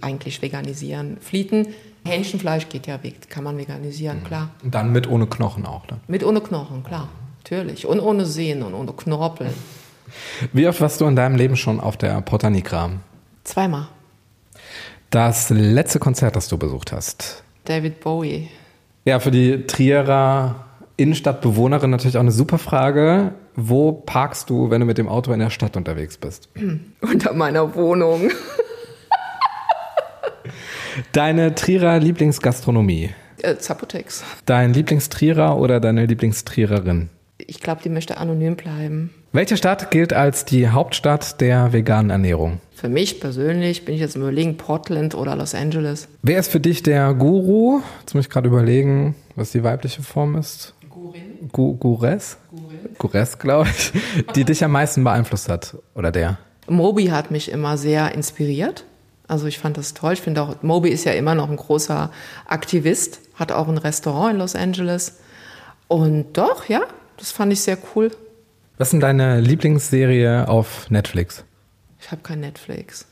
eigentlich 0.00 0.42
veganisieren. 0.42 1.18
Flieten, 1.20 1.68
Hähnchenfleisch 2.04 2.68
geht 2.68 2.86
ja 2.88 3.02
weg, 3.02 3.30
kann 3.30 3.44
man 3.44 3.56
veganisieren, 3.56 4.24
klar. 4.24 4.50
Und 4.64 4.74
dann 4.74 4.90
mit 4.92 5.08
ohne 5.08 5.26
Knochen 5.26 5.64
auch. 5.66 5.86
Ne? 5.88 5.98
Mit 6.08 6.24
ohne 6.24 6.40
Knochen, 6.40 6.82
klar. 6.82 7.08
Natürlich. 7.44 7.86
Und 7.86 8.00
ohne 8.00 8.26
Sehnen 8.26 8.62
und 8.62 8.74
ohne 8.74 8.92
Knorpel. 8.92 9.48
Wie 10.52 10.66
oft 10.66 10.80
warst 10.80 11.00
du 11.00 11.06
in 11.06 11.16
deinem 11.16 11.36
Leben 11.36 11.56
schon 11.56 11.80
auf 11.80 11.96
der 11.96 12.20
Porta 12.20 12.50
Nigra? 12.50 12.90
Zweimal. 13.44 13.88
Das 15.10 15.50
letzte 15.50 15.98
Konzert, 15.98 16.36
das 16.36 16.48
du 16.48 16.56
besucht 16.56 16.92
hast. 16.92 17.42
David 17.64 18.00
Bowie. 18.00 18.48
Ja, 19.04 19.20
für 19.20 19.30
die 19.30 19.66
Trierer 19.66 20.64
Innenstadtbewohnerin 20.96 21.90
natürlich 21.90 22.16
auch 22.16 22.22
eine 22.22 22.32
super 22.32 22.58
Frage. 22.58 23.34
Wo 23.54 23.92
parkst 23.92 24.48
du, 24.48 24.70
wenn 24.70 24.80
du 24.80 24.86
mit 24.86 24.98
dem 24.98 25.08
Auto 25.08 25.32
in 25.32 25.40
der 25.40 25.50
Stadt 25.50 25.76
unterwegs 25.76 26.16
bist? 26.16 26.48
Unter 27.00 27.34
meiner 27.34 27.74
Wohnung. 27.74 28.30
Deine 31.12 31.54
Trierer 31.54 31.98
Lieblingsgastronomie? 31.98 33.10
Äh, 33.42 33.56
Zapotex. 33.56 34.24
Dein 34.46 34.72
Lieblingstrierer 34.72 35.56
oder 35.58 35.80
deine 35.80 36.06
Lieblingstriererin? 36.06 37.08
Ich 37.38 37.60
glaube, 37.60 37.82
die 37.82 37.88
möchte 37.88 38.18
anonym 38.18 38.56
bleiben. 38.56 39.10
Welche 39.34 39.56
Stadt 39.56 39.90
gilt 39.90 40.12
als 40.12 40.44
die 40.44 40.68
Hauptstadt 40.68 41.40
der 41.40 41.72
veganen 41.72 42.10
Ernährung? 42.10 42.60
Für 42.74 42.90
mich 42.90 43.18
persönlich 43.18 43.86
bin 43.86 43.94
ich 43.94 44.02
jetzt 44.02 44.14
am 44.14 44.20
überlegen, 44.20 44.58
Portland 44.58 45.14
oder 45.14 45.34
Los 45.36 45.54
Angeles. 45.54 46.06
Wer 46.20 46.38
ist 46.38 46.52
für 46.52 46.60
dich 46.60 46.82
der 46.82 47.14
Guru? 47.14 47.80
Jetzt 48.00 48.14
muss 48.14 48.26
ich 48.26 48.30
gerade 48.30 48.48
überlegen, 48.48 49.14
was 49.34 49.52
die 49.52 49.64
weibliche 49.64 50.02
Form 50.02 50.36
ist. 50.36 50.74
Gurin. 50.90 51.48
Gu 51.50 51.76
Gures? 51.76 52.36
Gures, 52.98 53.38
glaube 53.38 53.70
ich. 53.70 53.92
Die 54.34 54.44
dich 54.44 54.62
am 54.62 54.72
meisten 54.72 55.02
beeinflusst 55.02 55.48
hat. 55.48 55.78
Oder 55.94 56.12
der? 56.12 56.36
Moby 56.68 57.06
hat 57.06 57.30
mich 57.30 57.50
immer 57.50 57.78
sehr 57.78 58.14
inspiriert. 58.14 58.84
Also 59.28 59.46
ich 59.46 59.58
fand 59.58 59.78
das 59.78 59.94
toll. 59.94 60.12
Ich 60.12 60.20
finde 60.20 60.42
auch, 60.42 60.62
Moby 60.62 60.90
ist 60.90 61.04
ja 61.04 61.12
immer 61.12 61.34
noch 61.34 61.48
ein 61.48 61.56
großer 61.56 62.10
Aktivist, 62.46 63.20
hat 63.36 63.50
auch 63.50 63.68
ein 63.68 63.78
Restaurant 63.78 64.34
in 64.34 64.40
Los 64.40 64.54
Angeles. 64.54 65.20
Und 65.88 66.36
doch, 66.36 66.68
ja, 66.68 66.82
das 67.16 67.32
fand 67.32 67.50
ich 67.50 67.62
sehr 67.62 67.78
cool. 67.94 68.10
Was 68.82 68.88
ist 68.88 68.94
denn 68.94 69.00
deine 69.00 69.40
Lieblingsserie 69.40 70.48
auf 70.48 70.90
Netflix? 70.90 71.44
Ich 72.00 72.10
habe 72.10 72.22
kein 72.22 72.40
Netflix. 72.40 73.06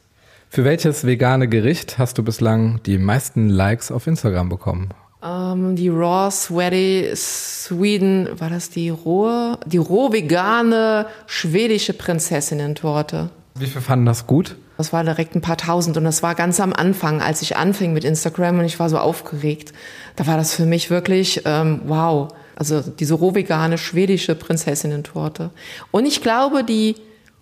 Für 0.48 0.64
welches 0.64 1.06
vegane 1.06 1.46
Gericht 1.46 1.96
hast 1.96 2.18
du 2.18 2.24
bislang 2.24 2.80
die 2.86 2.98
meisten 2.98 3.48
Likes 3.48 3.92
auf 3.92 4.08
Instagram 4.08 4.48
bekommen? 4.48 4.88
Ähm, 5.22 5.76
die 5.76 5.88
Raw 5.88 6.28
Sweaty 6.28 7.12
Sweden, 7.14 8.28
war 8.40 8.50
das 8.50 8.70
die 8.70 8.88
rohe, 8.90 9.60
die 9.64 9.76
roh 9.76 10.12
vegane 10.12 11.06
schwedische 11.28 11.92
Prinzessinnen-Torte. 11.92 13.30
Wie 13.54 13.66
viele 13.66 13.80
fanden 13.80 14.06
das 14.06 14.26
gut? 14.26 14.56
Das 14.76 14.92
war 14.92 15.04
direkt 15.04 15.36
ein 15.36 15.40
paar 15.40 15.56
tausend 15.56 15.96
und 15.96 16.02
das 16.02 16.20
war 16.20 16.34
ganz 16.34 16.58
am 16.58 16.72
Anfang, 16.72 17.22
als 17.22 17.42
ich 17.42 17.56
anfing 17.56 17.92
mit 17.92 18.02
Instagram 18.02 18.58
und 18.58 18.64
ich 18.64 18.80
war 18.80 18.88
so 18.88 18.98
aufgeregt. 18.98 19.72
Da 20.16 20.26
war 20.26 20.36
das 20.36 20.52
für 20.52 20.66
mich 20.66 20.90
wirklich 20.90 21.42
ähm, 21.44 21.82
wow. 21.86 22.32
Also 22.60 22.82
diese 22.82 23.14
rohvegane 23.14 23.78
schwedische 23.78 24.34
Prinzessinnen-Torte. 24.34 25.48
Und 25.92 26.04
ich 26.04 26.20
glaube, 26.20 26.62
die 26.62 26.94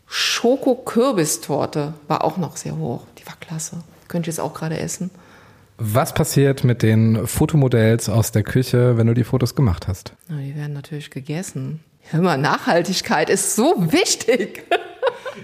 Schoko-Kürbistorte 0.07 1.95
war 2.07 2.23
auch 2.23 2.37
noch 2.37 2.57
sehr 2.57 2.77
hoch. 2.77 3.03
Die 3.19 3.27
war 3.27 3.35
klasse. 3.41 3.79
Könnte 4.07 4.31
ich 4.31 4.37
jetzt 4.37 4.41
auch 4.41 4.55
gerade 4.55 4.79
essen. 4.79 5.11
Was 5.77 6.15
passiert 6.15 6.63
mit 6.63 6.85
den 6.85 7.27
Fotomodells 7.27 8.09
aus 8.09 8.31
der 8.31 8.45
Küche, 8.45 8.97
wenn 8.97 9.09
du 9.09 9.15
die 9.15 9.25
Fotos 9.25 9.57
gemacht 9.57 9.89
hast? 9.89 10.13
Na, 10.29 10.37
die 10.37 10.55
werden 10.55 10.75
natürlich 10.75 11.11
gegessen. 11.11 11.81
Hör 12.11 12.21
mal, 12.23 12.39
Nachhaltigkeit 12.39 13.29
ist 13.29 13.57
so 13.57 13.75
wichtig. 13.93 14.65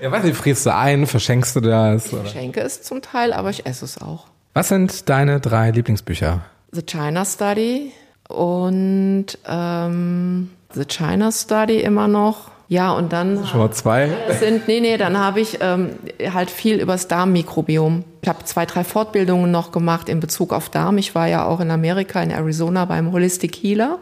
Ja, 0.03 0.11
weiß 0.11 0.25
nicht, 0.25 0.37
frierst 0.37 0.67
du 0.67 0.75
ein, 0.75 1.07
verschenkst 1.07 1.55
du 1.55 1.61
das? 1.61 2.07
Ich 2.07 2.13
Oder? 2.13 2.27
schenke 2.27 2.61
es 2.61 2.83
zum 2.83 3.01
Teil, 3.01 3.33
aber 3.33 3.51
ich 3.51 3.65
esse 3.65 3.85
es 3.85 3.97
auch. 3.97 4.27
Was 4.53 4.69
sind 4.69 5.09
deine 5.09 5.39
drei 5.41 5.71
Lieblingsbücher? 5.71 6.45
The 6.73 6.83
China 6.83 7.25
Study 7.25 7.93
und 8.29 9.27
ähm, 9.47 10.51
The 10.73 10.85
China 10.85 11.31
Study 11.33 11.81
immer 11.81 12.09
noch. 12.09 12.51
Ja, 12.69 12.93
und 12.93 13.13
dann 13.13 13.47
Schon 13.47 13.61
mal 13.61 13.71
zwei. 13.73 14.11
sind, 14.41 14.67
nee, 14.67 14.81
nee, 14.81 14.97
dann 14.97 15.19
habe 15.19 15.41
ich 15.41 15.59
ähm, 15.61 15.91
halt 16.33 16.51
viel 16.51 16.81
über 16.81 16.93
das 16.93 17.09
Darmmikrobiom. 17.09 18.05
Ich 18.23 18.29
habe 18.29 18.43
zwei, 18.45 18.65
drei 18.65 18.85
Fortbildungen 18.85 19.51
noch 19.51 19.71
gemacht 19.71 20.09
in 20.09 20.19
Bezug 20.19 20.53
auf 20.53 20.71
Darm. 20.71 20.97
Ich 20.97 21.15
war 21.15 21.29
ja 21.29 21.45
auch 21.45 21.61
in 21.61 21.71
Amerika, 21.71 22.23
in 22.23 22.31
Arizona 22.31 22.87
beim 22.87 23.13
Holistic 23.13 23.55
Healer. 23.55 23.99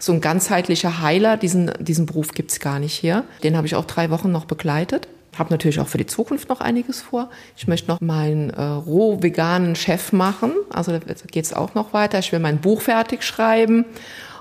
So 0.00 0.12
ein 0.12 0.20
ganzheitlicher 0.20 1.00
Heiler, 1.00 1.36
diesen, 1.36 1.70
diesen 1.78 2.06
Beruf 2.06 2.32
gibt's 2.32 2.58
gar 2.58 2.80
nicht 2.80 2.92
hier. 2.94 3.22
Den 3.44 3.56
habe 3.56 3.68
ich 3.68 3.76
auch 3.76 3.84
drei 3.84 4.10
Wochen 4.10 4.32
noch 4.32 4.46
begleitet. 4.46 5.06
Habe 5.38 5.50
natürlich 5.50 5.80
auch 5.80 5.88
für 5.88 5.98
die 5.98 6.06
Zukunft 6.06 6.48
noch 6.48 6.60
einiges 6.60 7.00
vor. 7.00 7.30
Ich 7.56 7.66
möchte 7.66 7.88
noch 7.88 8.00
meinen 8.00 8.50
äh, 8.50 8.62
roh 8.62 9.22
veganen 9.22 9.74
Chef 9.76 10.12
machen. 10.12 10.52
Also 10.70 10.92
da 10.92 10.98
geht's 11.30 11.52
auch 11.54 11.74
noch 11.74 11.92
weiter. 11.94 12.18
Ich 12.18 12.32
will 12.32 12.38
mein 12.40 12.58
Buch 12.58 12.82
fertig 12.82 13.22
schreiben 13.22 13.86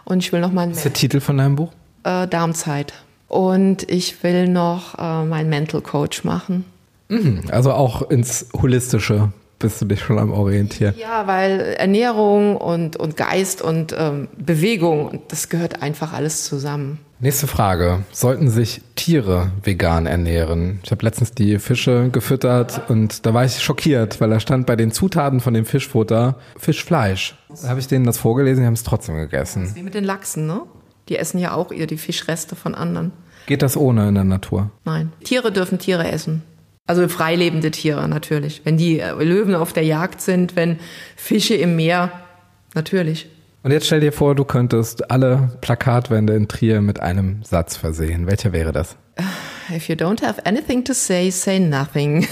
und 0.04 0.20
ich 0.20 0.34
will 0.34 0.42
noch 0.42 0.52
mein 0.52 0.72
Was 0.72 0.78
ist 0.78 0.84
der 0.86 0.94
Titel 0.94 1.20
von 1.22 1.38
deinem 1.38 1.56
Buch? 1.56 1.72
äh, 2.04 2.28
Darmzeit. 2.28 2.94
Und 3.28 3.90
ich 3.90 4.22
will 4.24 4.50
noch 4.50 4.98
äh, 5.00 5.24
meinen 5.24 5.50
Mental 5.50 5.82
Coach 5.82 6.24
machen. 6.26 6.66
Also 7.50 7.72
auch 7.74 8.10
ins 8.10 8.48
Holistische 8.62 9.32
bist 9.60 9.82
du 9.82 9.86
dich 9.86 10.02
schon 10.02 10.18
am 10.18 10.32
Orientieren. 10.32 10.96
Ja, 10.98 11.28
weil 11.28 11.76
Ernährung 11.78 12.58
und, 12.58 12.98
und 12.98 13.16
Geist 13.18 13.62
und 13.62 13.94
ähm, 13.98 14.28
Bewegung, 14.38 15.08
und 15.08 15.22
das 15.30 15.50
gehört 15.50 15.82
einfach 15.82 16.14
alles 16.14 16.46
zusammen. 16.46 17.00
Nächste 17.24 17.46
Frage. 17.46 18.04
Sollten 18.12 18.50
sich 18.50 18.82
Tiere 18.96 19.52
vegan 19.62 20.08
ernähren? 20.08 20.80
Ich 20.84 20.90
habe 20.90 21.06
letztens 21.06 21.32
die 21.32 21.60
Fische 21.60 22.10
gefüttert 22.12 22.90
und 22.90 23.28
da 23.28 23.34
war 23.36 23.46
ich 23.46 23.62
schockiert, 23.62 24.20
weil 24.20 24.32
da 24.32 24.40
stand 24.40 24.66
bei 24.66 24.76
den 24.76 24.92
Zutaten 24.92 25.40
von 25.40 25.54
dem 25.54 25.66
Fischfutter 25.66 26.40
Fischfleisch. 26.58 27.36
Da 27.62 27.70
habe 27.70 27.80
ich 27.80 27.88
denen 27.88 28.06
das 28.06 28.18
vorgelesen, 28.18 28.64
die 28.64 28.66
haben 28.66 28.74
es 28.74 28.82
trotzdem 28.82 29.18
gegessen. 29.18 29.72
Wie 29.76 29.84
mit 29.84 29.94
den 29.94 30.04
Lachsen, 30.04 30.48
ne? 30.48 30.62
Die 31.10 31.18
essen 31.18 31.38
ja 31.38 31.54
auch 31.54 31.72
ihr 31.72 31.86
die 31.86 31.98
Fischreste 31.98 32.56
von 32.56 32.74
anderen. 32.74 33.12
Geht 33.46 33.62
das 33.62 33.78
ohne 33.78 34.08
in 34.08 34.16
der 34.16 34.24
Natur? 34.24 34.72
Nein. 34.84 35.14
Tiere 35.24 35.52
dürfen 35.52 35.78
Tiere 35.78 36.12
essen. 36.12 36.42
Also 36.88 37.08
freilebende 37.08 37.70
Tiere 37.70 38.08
natürlich. 38.10 38.62
Wenn 38.64 38.78
die 38.78 39.00
äh, 39.00 39.12
Löwen 39.24 39.54
auf 39.54 39.74
der 39.74 39.84
Jagd 39.84 40.22
sind, 40.22 40.56
wenn 40.56 40.80
Fische 41.16 41.54
im 41.54 41.76
Meer, 41.76 42.12
natürlich. 42.74 43.30
Und 43.64 43.72
jetzt 43.72 43.86
stell 43.86 44.00
dir 44.00 44.12
vor, 44.12 44.34
du 44.34 44.44
könntest 44.44 45.12
alle 45.12 45.52
Plakatwände 45.62 46.34
in 46.34 46.48
Trier 46.48 46.82
mit 46.82 47.00
einem 47.00 47.44
Satz 47.44 47.78
versehen. 47.78 48.26
Welcher 48.26 48.54
wäre 48.54 48.72
das? 48.72 48.98
If 49.70 49.88
you 49.88 49.96
don't 49.96 50.24
have 50.26 50.44
anything 50.48 50.84
to 50.84 50.94
say, 50.94 51.30
say 51.30 51.60
nothing. 51.60 52.28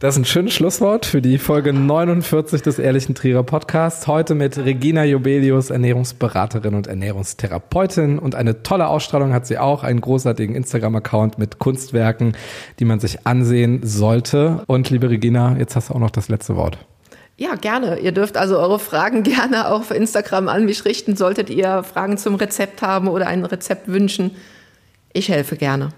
Das 0.00 0.16
ist 0.16 0.22
ein 0.22 0.24
schönes 0.24 0.52
Schlusswort 0.52 1.06
für 1.06 1.22
die 1.22 1.38
Folge 1.38 1.72
49 1.72 2.60
des 2.60 2.80
Ehrlichen 2.80 3.14
Trierer 3.14 3.44
Podcasts. 3.44 4.08
Heute 4.08 4.34
mit 4.34 4.58
Regina 4.58 5.04
Jobelius, 5.04 5.70
Ernährungsberaterin 5.70 6.74
und 6.74 6.88
Ernährungstherapeutin. 6.88 8.18
Und 8.18 8.34
eine 8.34 8.64
tolle 8.64 8.88
Ausstrahlung 8.88 9.32
hat 9.32 9.46
sie 9.46 9.58
auch, 9.58 9.84
einen 9.84 10.00
großartigen 10.00 10.56
Instagram-Account 10.56 11.38
mit 11.38 11.60
Kunstwerken, 11.60 12.36
die 12.80 12.84
man 12.84 12.98
sich 12.98 13.28
ansehen 13.28 13.80
sollte. 13.84 14.64
Und 14.66 14.90
liebe 14.90 15.08
Regina, 15.08 15.56
jetzt 15.56 15.76
hast 15.76 15.88
du 15.88 15.94
auch 15.94 16.00
noch 16.00 16.10
das 16.10 16.28
letzte 16.28 16.56
Wort. 16.56 16.78
Ja, 17.36 17.54
gerne. 17.54 17.98
Ihr 17.98 18.12
dürft 18.12 18.36
also 18.36 18.58
eure 18.58 18.78
Fragen 18.78 19.22
gerne 19.22 19.68
auf 19.68 19.90
Instagram 19.90 20.48
an 20.48 20.64
mich 20.64 20.84
richten. 20.84 21.16
Solltet 21.16 21.50
ihr 21.50 21.82
Fragen 21.82 22.18
zum 22.18 22.36
Rezept 22.36 22.82
haben 22.82 23.08
oder 23.08 23.26
ein 23.26 23.44
Rezept 23.44 23.88
wünschen, 23.88 24.36
ich 25.14 25.28
helfe 25.28 25.56
gerne. 25.56 25.90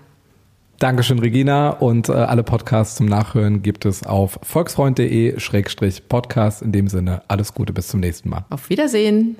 Dankeschön, 0.81 1.21
Regina. 1.21 1.71
Und 1.71 2.09
äh, 2.09 2.13
alle 2.13 2.43
Podcasts 2.43 2.97
zum 2.97 3.07
Nachhören 3.07 3.63
gibt 3.63 3.85
es 3.85 4.05
auf 4.05 4.41
volksfreund.de-podcast. 4.43 6.63
In 6.63 6.73
dem 6.73 6.89
Sinne, 6.89 7.23
alles 7.29 7.55
Gute, 7.55 7.73
bis 7.73 7.87
zum 7.89 8.01
nächsten 8.01 8.29
Mal. 8.29 8.45
Auf 8.51 8.69
Wiedersehen. 8.71 9.37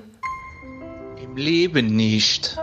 Im 1.21 1.35
Leben 1.35 1.93
nicht. 1.95 2.57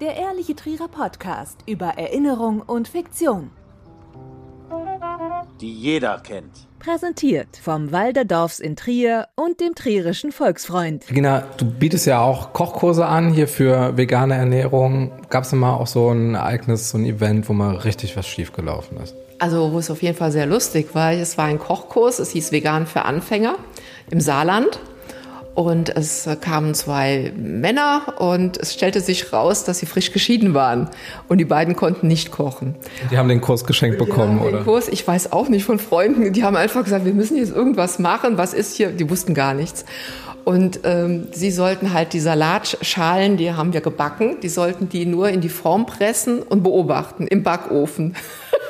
Der 0.00 0.16
Ehrliche 0.16 0.54
Trierer 0.54 0.86
Podcast 0.88 1.58
über 1.66 1.98
Erinnerung 1.98 2.60
und 2.60 2.86
Fiktion. 2.88 3.50
Die 5.60 5.74
jeder 5.74 6.18
kennt. 6.20 6.66
Präsentiert 6.78 7.58
vom 7.62 7.92
Walderdorfs 7.92 8.60
in 8.60 8.76
Trier 8.76 9.28
und 9.34 9.60
dem 9.60 9.74
Trierischen 9.74 10.32
Volksfreund. 10.32 11.08
Regina, 11.10 11.44
du 11.58 11.66
bietest 11.66 12.06
ja 12.06 12.22
auch 12.22 12.54
Kochkurse 12.54 13.04
an 13.04 13.30
hier 13.34 13.46
für 13.46 13.96
vegane 13.98 14.36
Ernährung. 14.36 15.12
Gab 15.28 15.44
es 15.44 15.52
mal 15.52 15.74
auch 15.74 15.86
so 15.86 16.08
ein 16.08 16.34
Ereignis, 16.34 16.88
so 16.88 16.96
ein 16.96 17.04
Event, 17.04 17.46
wo 17.50 17.52
mal 17.52 17.76
richtig 17.76 18.16
was 18.16 18.26
schiefgelaufen 18.26 18.96
ist? 18.98 19.14
Also, 19.38 19.72
wo 19.72 19.78
es 19.78 19.90
auf 19.90 20.02
jeden 20.02 20.16
Fall 20.16 20.32
sehr 20.32 20.46
lustig 20.46 20.94
war, 20.94 21.12
es 21.12 21.36
war 21.36 21.44
ein 21.44 21.58
Kochkurs, 21.58 22.18
es 22.18 22.30
hieß 22.30 22.52
Vegan 22.52 22.86
für 22.86 23.04
Anfänger 23.04 23.56
im 24.10 24.20
Saarland. 24.20 24.80
Und 25.60 25.90
es 25.94 26.26
kamen 26.40 26.72
zwei 26.72 27.34
Männer 27.36 28.14
und 28.16 28.56
es 28.56 28.72
stellte 28.72 29.02
sich 29.02 29.30
raus, 29.30 29.62
dass 29.62 29.80
sie 29.80 29.84
frisch 29.84 30.10
geschieden 30.10 30.54
waren. 30.54 30.88
Und 31.28 31.36
die 31.36 31.44
beiden 31.44 31.76
konnten 31.76 32.08
nicht 32.08 32.30
kochen. 32.30 32.76
Die 33.10 33.18
haben 33.18 33.28
den 33.28 33.42
Kurs 33.42 33.66
geschenkt 33.66 33.98
bekommen, 33.98 34.38
den 34.38 34.48
oder? 34.48 34.62
Kurs, 34.62 34.88
ich 34.88 35.06
weiß 35.06 35.32
auch 35.32 35.50
nicht 35.50 35.64
von 35.64 35.78
Freunden, 35.78 36.32
die 36.32 36.44
haben 36.44 36.56
einfach 36.56 36.82
gesagt, 36.82 37.04
wir 37.04 37.12
müssen 37.12 37.36
jetzt 37.36 37.54
irgendwas 37.54 37.98
machen. 37.98 38.38
Was 38.38 38.54
ist 38.54 38.74
hier? 38.74 38.88
Die 38.88 39.10
wussten 39.10 39.34
gar 39.34 39.52
nichts. 39.52 39.84
Und 40.46 40.80
ähm, 40.84 41.26
sie 41.32 41.50
sollten 41.50 41.92
halt 41.92 42.14
die 42.14 42.20
Salatschalen, 42.20 43.36
die 43.36 43.52
haben 43.52 43.74
wir 43.74 43.82
gebacken, 43.82 44.38
die 44.42 44.48
sollten 44.48 44.88
die 44.88 45.04
nur 45.04 45.28
in 45.28 45.42
die 45.42 45.50
Form 45.50 45.84
pressen 45.84 46.40
und 46.40 46.62
beobachten 46.62 47.26
im 47.26 47.42
Backofen. 47.42 48.16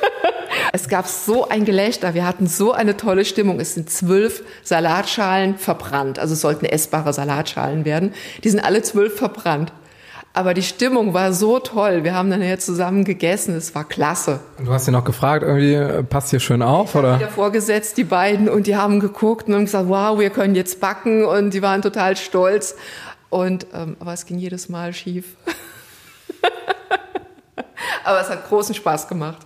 es 0.73 0.87
gab 0.87 1.07
so 1.07 1.49
ein 1.49 1.65
Gelächter, 1.65 2.13
wir 2.13 2.25
hatten 2.25 2.47
so 2.47 2.71
eine 2.71 2.95
tolle 2.95 3.25
Stimmung. 3.25 3.59
Es 3.59 3.73
sind 3.73 3.89
zwölf 3.89 4.43
Salatschalen 4.63 5.57
verbrannt, 5.57 6.17
also 6.17 6.33
es 6.33 6.41
sollten 6.41 6.65
essbare 6.65 7.13
Salatschalen 7.13 7.83
werden. 7.83 8.13
Die 8.43 8.49
sind 8.49 8.61
alle 8.61 8.81
zwölf 8.81 9.17
verbrannt. 9.17 9.73
Aber 10.33 10.53
die 10.53 10.63
Stimmung 10.63 11.13
war 11.13 11.33
so 11.33 11.59
toll. 11.59 12.05
Wir 12.05 12.13
haben 12.13 12.29
dann 12.29 12.41
ja 12.41 12.57
zusammen 12.57 13.03
gegessen. 13.03 13.53
Es 13.53 13.75
war 13.75 13.83
klasse. 13.83 14.39
Und 14.57 14.69
du 14.69 14.71
hast 14.71 14.85
sie 14.85 14.91
noch 14.91 15.03
gefragt, 15.03 15.43
irgendwie 15.43 15.73
äh, 15.73 16.03
passt 16.03 16.29
hier 16.29 16.39
schön 16.39 16.61
auf, 16.61 16.95
oder? 16.95 17.19
Wieder 17.19 17.27
vorgesetzt, 17.27 17.97
die 17.97 18.05
beiden, 18.05 18.47
und 18.47 18.65
die 18.65 18.77
haben 18.77 19.01
geguckt 19.01 19.49
und 19.49 19.55
haben 19.55 19.65
gesagt, 19.65 19.89
wow, 19.89 20.17
wir 20.17 20.29
können 20.29 20.55
jetzt 20.55 20.79
backen. 20.79 21.25
Und 21.25 21.53
die 21.53 21.61
waren 21.61 21.81
total 21.81 22.15
stolz. 22.15 22.75
Und, 23.29 23.67
ähm, 23.73 23.97
aber 23.99 24.13
es 24.13 24.25
ging 24.25 24.37
jedes 24.37 24.69
Mal 24.69 24.93
schief. 24.93 25.35
aber 28.05 28.21
es 28.21 28.29
hat 28.29 28.47
großen 28.47 28.73
Spaß 28.73 29.09
gemacht. 29.09 29.45